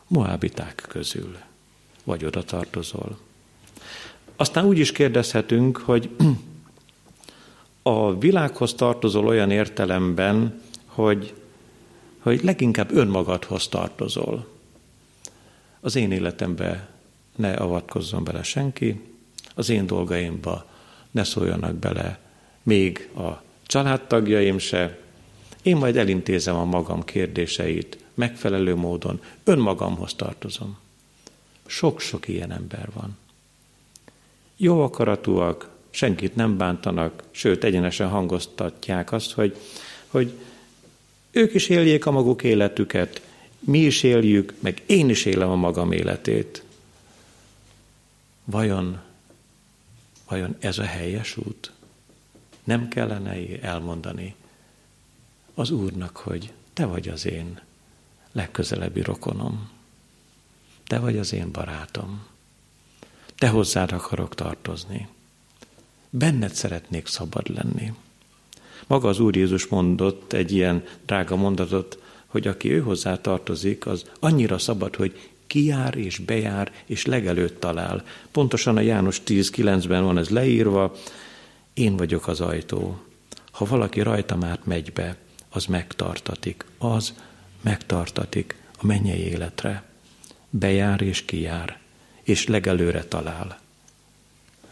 moábiták 0.06 0.84
közül, 0.88 1.38
vagy 2.04 2.24
oda 2.24 2.44
tartozol. 2.44 3.18
Aztán 4.36 4.64
úgy 4.64 4.78
is 4.78 4.92
kérdezhetünk, 4.92 5.76
hogy 5.76 6.10
a 7.82 8.18
világhoz 8.18 8.74
tartozol 8.74 9.26
olyan 9.26 9.50
értelemben, 9.50 10.62
hogy, 10.84 11.34
hogy 12.18 12.44
leginkább 12.44 12.92
önmagadhoz 12.92 13.68
tartozol 13.68 14.56
az 15.80 15.96
én 15.96 16.12
életemben 16.12 16.88
ne 17.36 17.52
avatkozzon 17.52 18.24
bele 18.24 18.42
senki, 18.42 19.00
az 19.54 19.68
én 19.68 19.86
dolgaimba 19.86 20.66
ne 21.10 21.24
szóljanak 21.24 21.74
bele 21.74 22.18
még 22.62 23.08
a 23.16 23.42
családtagjaim 23.66 24.58
se, 24.58 24.98
én 25.62 25.76
majd 25.76 25.96
elintézem 25.96 26.56
a 26.56 26.64
magam 26.64 27.04
kérdéseit 27.04 27.98
megfelelő 28.14 28.74
módon, 28.74 29.20
önmagamhoz 29.44 30.14
tartozom. 30.14 30.78
Sok-sok 31.66 32.28
ilyen 32.28 32.52
ember 32.52 32.88
van. 32.94 33.16
Jó 34.56 34.82
akaratúak, 34.82 35.70
senkit 35.90 36.36
nem 36.36 36.56
bántanak, 36.56 37.22
sőt, 37.30 37.64
egyenesen 37.64 38.08
hangoztatják 38.08 39.12
azt, 39.12 39.32
hogy, 39.32 39.56
hogy 40.06 40.32
ők 41.30 41.54
is 41.54 41.68
éljék 41.68 42.06
a 42.06 42.10
maguk 42.10 42.42
életüket, 42.42 43.22
mi 43.58 43.78
is 43.78 44.02
éljük, 44.02 44.54
meg 44.58 44.82
én 44.86 45.08
is 45.08 45.24
élem 45.24 45.50
a 45.50 45.56
magam 45.56 45.92
életét. 45.92 46.62
Vajon, 48.44 49.00
vajon 50.28 50.56
ez 50.58 50.78
a 50.78 50.84
helyes 50.84 51.36
út? 51.36 51.72
Nem 52.64 52.88
kellene 52.88 53.60
elmondani 53.60 54.34
az 55.54 55.70
Úrnak, 55.70 56.16
hogy 56.16 56.52
te 56.72 56.86
vagy 56.86 57.08
az 57.08 57.26
én 57.26 57.60
legközelebbi 58.32 59.02
rokonom. 59.02 59.70
Te 60.86 60.98
vagy 60.98 61.18
az 61.18 61.32
én 61.32 61.52
barátom. 61.52 62.26
Te 63.34 63.48
hozzád 63.48 63.92
akarok 63.92 64.34
tartozni. 64.34 65.08
Benned 66.10 66.52
szeretnék 66.52 67.06
szabad 67.06 67.48
lenni. 67.54 67.92
Maga 68.86 69.08
az 69.08 69.20
Úr 69.20 69.36
Jézus 69.36 69.66
mondott 69.66 70.32
egy 70.32 70.52
ilyen 70.52 70.84
drága 71.06 71.36
mondatot, 71.36 72.02
hogy 72.28 72.46
aki 72.46 72.72
ő 72.72 72.80
hozzá 72.80 73.16
tartozik, 73.20 73.86
az 73.86 74.04
annyira 74.20 74.58
szabad, 74.58 74.96
hogy 74.96 75.28
kijár 75.46 75.96
és 75.96 76.18
bejár, 76.18 76.72
és 76.86 77.06
legelőtt 77.06 77.60
talál. 77.60 78.04
Pontosan 78.30 78.76
a 78.76 78.80
János 78.80 79.22
10.9-ben 79.26 80.04
van 80.04 80.18
ez 80.18 80.28
leírva, 80.28 80.96
én 81.74 81.96
vagyok 81.96 82.28
az 82.28 82.40
ajtó. 82.40 83.00
Ha 83.50 83.64
valaki 83.64 84.00
rajtam 84.00 84.44
át 84.44 84.66
megy 84.66 84.92
be, 84.92 85.16
az 85.48 85.66
megtartatik. 85.66 86.64
Az 86.78 87.14
megtartatik 87.60 88.56
a 88.78 88.86
mennyei 88.86 89.20
életre. 89.20 89.82
Bejár 90.50 91.00
és 91.00 91.24
kijár, 91.24 91.78
és 92.22 92.46
legelőre 92.46 93.04
talál. 93.04 93.60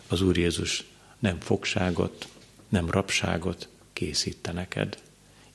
Az 0.08 0.22
Úr 0.22 0.36
Jézus 0.36 0.84
nem 1.18 1.40
fogságot, 1.40 2.28
nem 2.68 2.90
rabságot 2.90 3.68
készíte 3.92 4.52
neked. 4.52 4.98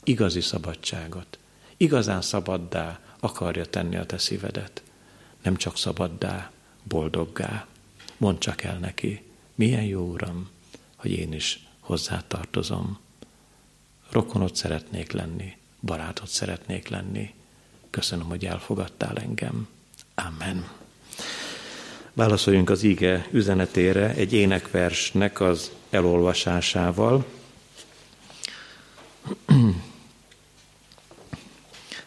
Igazi 0.03 0.41
szabadságot. 0.41 1.37
Igazán 1.81 2.21
szabaddá 2.21 2.99
akarja 3.19 3.65
tenni 3.65 3.95
a 3.95 4.05
te 4.05 4.17
szívedet. 4.17 4.81
Nem 5.43 5.55
csak 5.55 5.77
szabaddá, 5.77 6.51
boldoggá. 6.83 7.67
Mondd 8.17 8.39
csak 8.39 8.63
el 8.63 8.77
neki, 8.77 9.23
milyen 9.55 9.83
jó 9.83 10.01
Uram, 10.01 10.49
hogy 10.95 11.11
én 11.11 11.33
is 11.33 11.67
hozzá 11.79 12.23
tartozom. 12.27 12.99
Rokonot 14.09 14.55
szeretnék 14.55 15.11
lenni, 15.11 15.57
barátot 15.79 16.27
szeretnék 16.27 16.87
lenni. 16.87 17.33
Köszönöm, 17.89 18.27
hogy 18.27 18.45
elfogadtál 18.45 19.17
engem. 19.17 19.67
Amen. 20.15 20.69
Válaszoljunk 22.13 22.69
az 22.69 22.83
ige 22.83 23.27
üzenetére 23.31 24.13
egy 24.13 24.33
énekversnek 24.33 25.39
az 25.39 25.71
elolvasásával. 25.89 27.25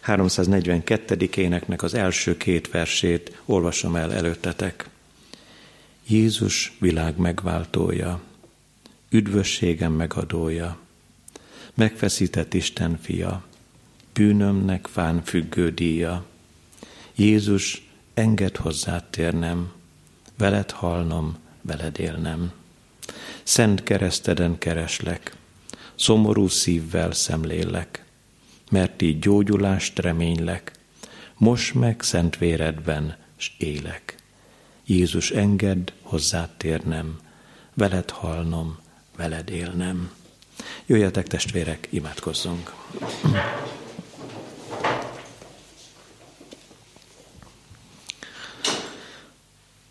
342. 0.04 1.28
éneknek 1.36 1.82
az 1.82 1.94
első 1.94 2.36
két 2.36 2.70
versét 2.70 3.40
olvasom 3.44 3.96
el 3.96 4.12
előttetek. 4.12 4.88
Jézus 6.06 6.76
világ 6.80 7.16
megváltója, 7.16 8.20
üdvösségem 9.10 9.92
megadója, 9.92 10.78
megfeszített 11.74 12.54
Isten 12.54 12.98
fia, 13.02 13.44
bűnömnek 14.12 14.86
fán 14.86 15.22
függő 15.22 15.70
díja. 15.70 16.24
Jézus, 17.14 17.88
enged 18.14 18.56
hozzá 18.56 19.10
térnem, 19.10 19.72
veled 20.38 20.70
halnom, 20.70 21.36
veled 21.60 21.98
élnem. 21.98 22.52
Szent 23.42 23.82
kereszteden 23.82 24.58
kereslek, 24.58 25.36
szomorú 25.94 26.48
szívvel 26.48 27.12
szemlélek, 27.12 28.03
mert 28.74 29.02
így 29.02 29.18
gyógyulást 29.18 29.98
reménylek, 29.98 30.72
most 31.36 31.74
meg 31.74 32.02
szent 32.02 32.38
véredben 32.38 33.16
s 33.36 33.50
élek. 33.58 34.14
Jézus, 34.86 35.30
engedd 35.30 35.90
hozzá 36.02 36.48
térnem, 36.56 37.18
veled 37.74 38.10
halnom, 38.10 38.78
veled 39.16 39.50
élnem. 39.50 40.10
Jöjjetek 40.86 41.26
testvérek, 41.26 41.88
imádkozzunk. 41.90 42.74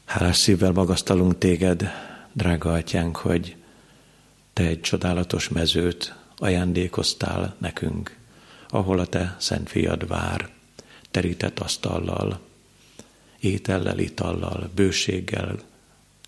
Hálás 0.06 0.38
szívvel 0.38 0.72
magasztalunk 0.72 1.38
téged, 1.38 1.92
drága 2.34 2.74
atyánk, 2.74 3.16
hogy 3.16 3.56
te 4.54 4.64
egy 4.64 4.82
csodálatos 4.82 5.50
mezőt 5.50 6.16
ajándékoztál 6.38 7.56
nekünk, 7.58 8.22
ahol 8.74 9.00
a 9.00 9.06
te 9.06 9.36
szent 9.40 9.70
fiad 9.70 10.08
vár, 10.08 10.50
terített 11.12 11.60
asztallal, 11.60 12.40
étellel, 13.40 14.00
itallal, 14.00 14.70
bőséggel, 14.76 15.60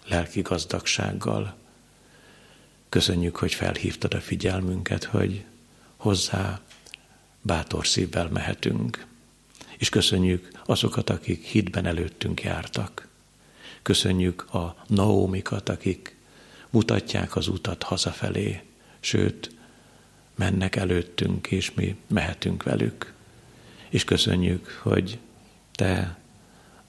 lelki 0.08 0.42
gazdagsággal. 0.42 1.56
Köszönjük, 2.90 3.36
hogy 3.36 3.54
felhívtad 3.54 4.14
a 4.14 4.22
figyelmünket, 4.22 5.04
hogy 5.04 5.44
hozzá 5.98 6.60
bátor 7.42 7.88
szívvel 7.88 8.28
mehetünk. 8.28 9.06
És 9.78 9.90
köszönjük 9.90 10.62
azokat, 10.66 11.10
akik 11.10 11.46
hitben 11.46 11.86
előttünk 11.86 12.42
jártak. 12.42 13.08
Köszönjük 13.82 14.54
a 14.54 14.76
Naómikat, 14.88 15.70
akik 15.70 16.16
mutatják 16.70 17.36
az 17.36 17.48
utat 17.48 17.84
hazafelé, 17.84 18.62
sőt, 19.00 19.55
mennek 20.36 20.76
előttünk, 20.76 21.48
és 21.48 21.74
mi 21.74 21.96
mehetünk 22.08 22.64
velük. 22.64 23.14
És 23.90 24.04
köszönjük, 24.04 24.80
hogy 24.82 25.20
te, 25.72 26.18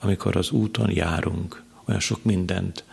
amikor 0.00 0.36
az 0.36 0.50
úton 0.50 0.90
járunk, 0.90 1.62
olyan 1.84 2.00
sok 2.00 2.24
mindent 2.24 2.84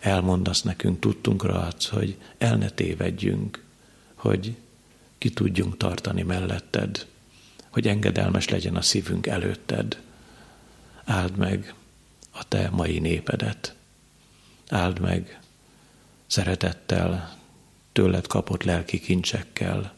elmondasz 0.00 0.62
nekünk, 0.62 1.00
tudtunkra 1.00 1.60
adsz, 1.60 1.88
hogy 1.88 2.16
el 2.38 2.56
ne 2.56 2.68
tévedjünk, 2.70 3.64
hogy 4.14 4.56
ki 5.18 5.30
tudjunk 5.30 5.76
tartani 5.76 6.22
melletted, 6.22 7.06
hogy 7.70 7.88
engedelmes 7.88 8.48
legyen 8.48 8.76
a 8.76 8.82
szívünk 8.82 9.26
előtted. 9.26 10.00
Áld 11.04 11.36
meg 11.36 11.74
a 12.30 12.48
te 12.48 12.70
mai 12.70 12.98
népedet. 12.98 13.74
Áld 14.68 15.00
meg 15.00 15.40
szeretettel, 16.26 17.38
tőled 17.92 18.26
kapott 18.26 18.62
lelki 18.62 19.00
kincsekkel, 19.00 19.94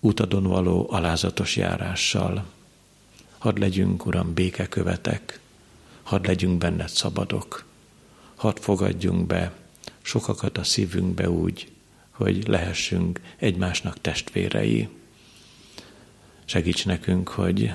utadon 0.00 0.42
való 0.42 0.86
alázatos 0.90 1.56
járással. 1.56 2.44
Hadd 3.38 3.58
legyünk, 3.58 4.06
Uram, 4.06 4.34
békekövetek, 4.34 5.40
hadd 6.02 6.26
legyünk 6.26 6.58
benned 6.58 6.88
szabadok, 6.88 7.64
hadd 8.36 8.56
fogadjunk 8.60 9.26
be 9.26 9.52
sokakat 10.02 10.58
a 10.58 10.64
szívünkbe 10.64 11.30
úgy, 11.30 11.72
hogy 12.10 12.48
lehessünk 12.48 13.20
egymásnak 13.36 14.00
testvérei. 14.00 14.88
Segíts 16.44 16.86
nekünk, 16.86 17.28
hogy 17.28 17.72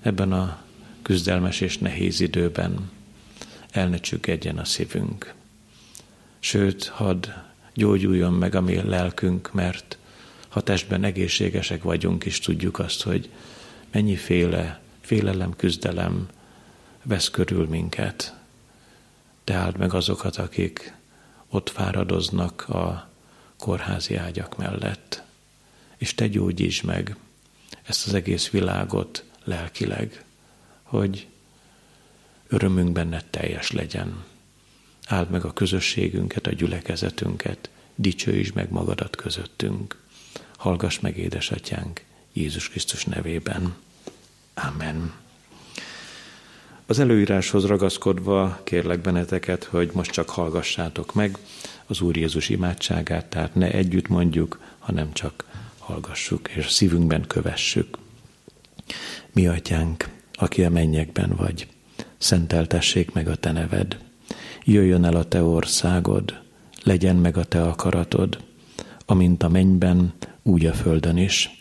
ebben 0.00 0.32
a 0.32 0.62
küzdelmes 1.02 1.60
és 1.60 1.78
nehéz 1.78 2.20
időben 2.20 2.90
el 3.70 3.88
ne 3.88 3.96
csüggedjen 3.96 4.58
a 4.58 4.64
szívünk. 4.64 5.34
Sőt, 6.38 6.86
hadd 6.86 7.26
gyógyuljon 7.74 8.32
meg 8.32 8.54
a 8.54 8.60
mi 8.60 8.82
lelkünk, 8.82 9.52
mert 9.52 9.98
ha 10.56 10.62
testben 10.62 11.04
egészségesek 11.04 11.82
vagyunk, 11.82 12.24
és 12.24 12.38
tudjuk 12.38 12.78
azt, 12.78 13.02
hogy 13.02 13.30
mennyi 13.92 14.16
féle, 14.16 14.80
félelem, 15.00 15.56
küzdelem 15.56 16.28
vesz 17.02 17.30
körül 17.30 17.66
minket. 17.66 18.34
De 19.44 19.54
áld 19.54 19.76
meg 19.76 19.94
azokat, 19.94 20.36
akik 20.36 20.94
ott 21.48 21.70
fáradoznak 21.70 22.68
a 22.68 23.10
kórházi 23.58 24.14
ágyak 24.14 24.56
mellett. 24.56 25.22
És 25.96 26.14
te 26.14 26.28
gyógyíts 26.28 26.82
meg 26.82 27.16
ezt 27.82 28.06
az 28.06 28.14
egész 28.14 28.48
világot 28.48 29.24
lelkileg, 29.44 30.24
hogy 30.82 31.26
örömünk 32.48 32.92
benned 32.92 33.24
teljes 33.24 33.70
legyen. 33.70 34.24
Áld 35.06 35.30
meg 35.30 35.44
a 35.44 35.52
közösségünket, 35.52 36.46
a 36.46 36.52
gyülekezetünket, 36.52 37.70
dicsőítsd 37.94 38.54
meg 38.54 38.70
magadat 38.70 39.16
közöttünk. 39.16 40.04
Hallgass 40.66 41.00
meg, 41.00 41.16
édesatyánk, 41.16 42.04
Jézus 42.32 42.68
Krisztus 42.68 43.04
nevében. 43.04 43.74
Amen. 44.54 45.12
Az 46.86 46.98
előíráshoz 46.98 47.66
ragaszkodva 47.66 48.60
kérlek 48.64 49.00
benneteket, 49.00 49.64
hogy 49.64 49.90
most 49.92 50.10
csak 50.10 50.30
hallgassátok 50.30 51.14
meg 51.14 51.38
az 51.86 52.00
Úr 52.00 52.16
Jézus 52.16 52.48
imádságát, 52.48 53.26
tehát 53.26 53.54
ne 53.54 53.70
együtt 53.70 54.08
mondjuk, 54.08 54.60
hanem 54.78 55.12
csak 55.12 55.44
hallgassuk, 55.78 56.48
és 56.48 56.70
szívünkben 56.70 57.26
kövessük. 57.26 57.98
Mi 59.32 59.46
atyánk, 59.46 60.08
aki 60.32 60.64
a 60.64 60.70
mennyekben 60.70 61.36
vagy, 61.36 61.66
szenteltessék 62.18 63.12
meg 63.12 63.28
a 63.28 63.36
te 63.36 63.52
neved. 63.52 63.98
Jöjjön 64.64 65.04
el 65.04 65.16
a 65.16 65.28
te 65.28 65.42
országod, 65.42 66.40
legyen 66.82 67.16
meg 67.16 67.36
a 67.36 67.44
te 67.44 67.62
akaratod, 67.62 68.44
amint 69.06 69.42
a 69.42 69.48
mennyben, 69.48 70.12
úgy 70.42 70.66
a 70.66 70.72
földön 70.72 71.16
is. 71.16 71.60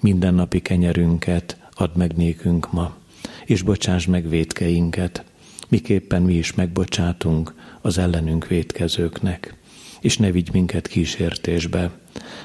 Minden 0.00 0.34
napi 0.34 0.60
kenyerünket 0.60 1.58
add 1.74 1.90
meg 1.96 2.16
nékünk 2.16 2.72
ma, 2.72 2.96
és 3.44 3.62
bocsáss 3.62 4.06
meg 4.06 4.28
védkeinket, 4.28 5.24
miképpen 5.68 6.22
mi 6.22 6.34
is 6.34 6.54
megbocsátunk 6.54 7.54
az 7.80 7.98
ellenünk 7.98 8.46
védkezőknek. 8.46 9.56
És 10.00 10.18
ne 10.18 10.30
vigy 10.30 10.48
minket 10.52 10.86
kísértésbe, 10.86 11.90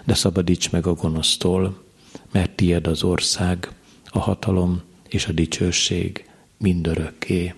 de 0.05 0.13
szabadíts 0.13 0.71
meg 0.71 0.87
a 0.87 0.93
gonosztól, 0.93 1.83
mert 2.31 2.51
tied 2.51 2.87
az 2.87 3.03
ország, 3.03 3.71
a 4.05 4.19
hatalom 4.19 4.81
és 5.09 5.27
a 5.27 5.31
dicsőség 5.31 6.29
mindörökké. 6.57 7.53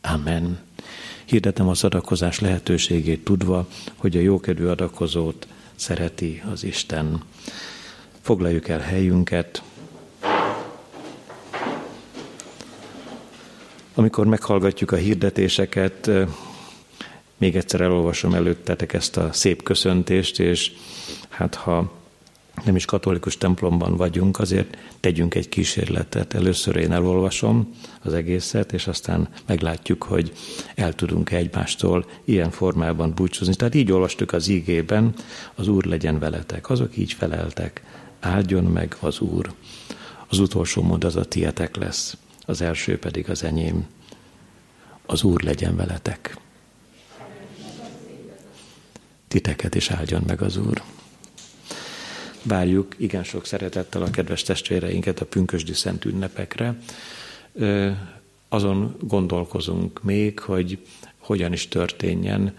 Amen. 0.00 0.58
Hirdetem 1.24 1.68
az 1.68 1.84
adakozás 1.84 2.40
lehetőségét 2.40 3.24
tudva, 3.24 3.68
hogy 3.96 4.16
a 4.16 4.20
jókedvű 4.20 4.66
adakozót 4.66 5.46
szereti 5.74 6.42
az 6.52 6.64
Isten. 6.64 7.22
Foglaljuk 8.20 8.68
el 8.68 8.80
helyünket. 8.80 9.62
Amikor 13.94 14.26
meghallgatjuk 14.26 14.90
a 14.90 14.96
hirdetéseket, 14.96 16.10
még 17.36 17.56
egyszer 17.56 17.80
elolvasom 17.80 18.34
előttetek 18.34 18.92
ezt 18.92 19.16
a 19.16 19.32
szép 19.32 19.62
köszöntést, 19.62 20.40
és 20.40 20.72
hát 21.28 21.54
ha 21.54 21.92
nem 22.64 22.76
is 22.76 22.84
katolikus 22.84 23.38
templomban 23.38 23.96
vagyunk, 23.96 24.38
azért 24.38 24.76
tegyünk 25.00 25.34
egy 25.34 25.48
kísérletet. 25.48 26.34
Először 26.34 26.76
én 26.76 26.92
elolvasom 26.92 27.74
az 28.02 28.12
egészet, 28.12 28.72
és 28.72 28.86
aztán 28.86 29.28
meglátjuk, 29.46 30.02
hogy 30.02 30.32
el 30.74 30.92
tudunk 30.92 31.30
-e 31.30 31.36
egymástól 31.36 32.06
ilyen 32.24 32.50
formában 32.50 33.12
búcsúzni. 33.14 33.54
Tehát 33.54 33.74
így 33.74 33.92
olvastuk 33.92 34.32
az 34.32 34.48
ígében, 34.48 35.14
az 35.54 35.68
Úr 35.68 35.84
legyen 35.84 36.18
veletek. 36.18 36.70
Azok 36.70 36.96
így 36.96 37.12
feleltek, 37.12 37.82
áldjon 38.20 38.64
meg 38.64 38.96
az 39.00 39.20
Úr. 39.20 39.52
Az 40.28 40.38
utolsó 40.38 40.82
mondat 40.82 41.14
a 41.14 41.24
tietek 41.24 41.76
lesz, 41.76 42.16
az 42.46 42.60
első 42.60 42.98
pedig 42.98 43.30
az 43.30 43.44
enyém. 43.44 43.86
Az 45.06 45.22
Úr 45.22 45.42
legyen 45.42 45.76
veletek. 45.76 46.38
Titeket 49.28 49.74
is 49.74 49.90
áldjon 49.90 50.22
meg 50.26 50.42
az 50.42 50.56
Úr. 50.56 50.82
Várjuk 52.44 52.94
igen 52.96 53.24
sok 53.24 53.46
szeretettel 53.46 54.02
a 54.02 54.10
kedves 54.10 54.42
testvéreinket 54.42 55.20
a 55.20 55.26
pünkösdi 55.26 55.72
szent 55.72 56.04
ünnepekre. 56.04 56.78
Azon 58.48 58.96
gondolkozunk 59.00 60.02
még, 60.02 60.38
hogy 60.38 60.78
hogyan 61.18 61.52
is 61.52 61.68
történjen. 61.68 62.56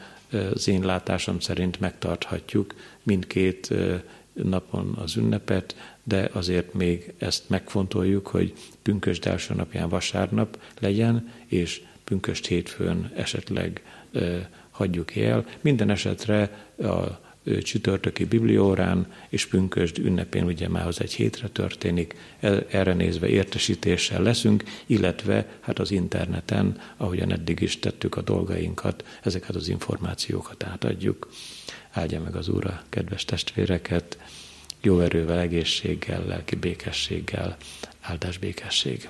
Az 0.53 0.67
én 0.67 0.85
látásom 0.85 1.39
szerint 1.39 1.79
megtarthatjuk 1.79 2.75
mindkét 3.03 3.73
napon 4.33 4.97
az 5.01 5.15
ünnepet, 5.15 5.75
de 6.03 6.29
azért 6.33 6.73
még 6.73 7.13
ezt 7.17 7.49
megfontoljuk, 7.49 8.27
hogy 8.27 8.53
pünkösd 8.81 9.27
első 9.27 9.53
napján 9.53 9.89
vasárnap 9.89 10.59
legyen, 10.79 11.31
és 11.45 11.81
pünköst 12.03 12.45
hétfőn 12.45 13.11
esetleg 13.15 13.83
hagyjuk 14.71 15.15
el. 15.15 15.45
Minden 15.61 15.89
esetre 15.89 16.67
a 16.77 17.23
csütörtöki 17.63 18.25
bibliórán 18.25 19.07
és 19.29 19.45
pünkösd 19.45 19.97
ünnepén, 19.97 20.43
ugye 20.43 20.67
már 20.67 20.87
az 20.87 21.01
egy 21.01 21.13
hétre 21.13 21.47
történik, 21.47 22.15
erre 22.69 22.93
nézve 22.93 23.27
értesítéssel 23.27 24.21
leszünk, 24.21 24.63
illetve 24.85 25.47
hát 25.59 25.79
az 25.79 25.91
interneten, 25.91 26.81
ahogyan 26.97 27.31
eddig 27.31 27.61
is 27.61 27.79
tettük 27.79 28.15
a 28.15 28.21
dolgainkat, 28.21 29.05
ezeket 29.23 29.55
az 29.55 29.67
információkat 29.67 30.63
átadjuk. 30.63 31.31
Áldja 31.91 32.21
meg 32.21 32.35
az 32.35 32.49
Úr 32.49 32.65
a 32.65 32.83
kedves 32.89 33.25
testvéreket, 33.25 34.17
jó 34.81 34.99
erővel, 34.99 35.39
egészséggel, 35.39 36.25
lelki 36.25 36.55
békességgel, 36.55 37.57
áldás 38.01 38.37
békesség. 38.37 39.09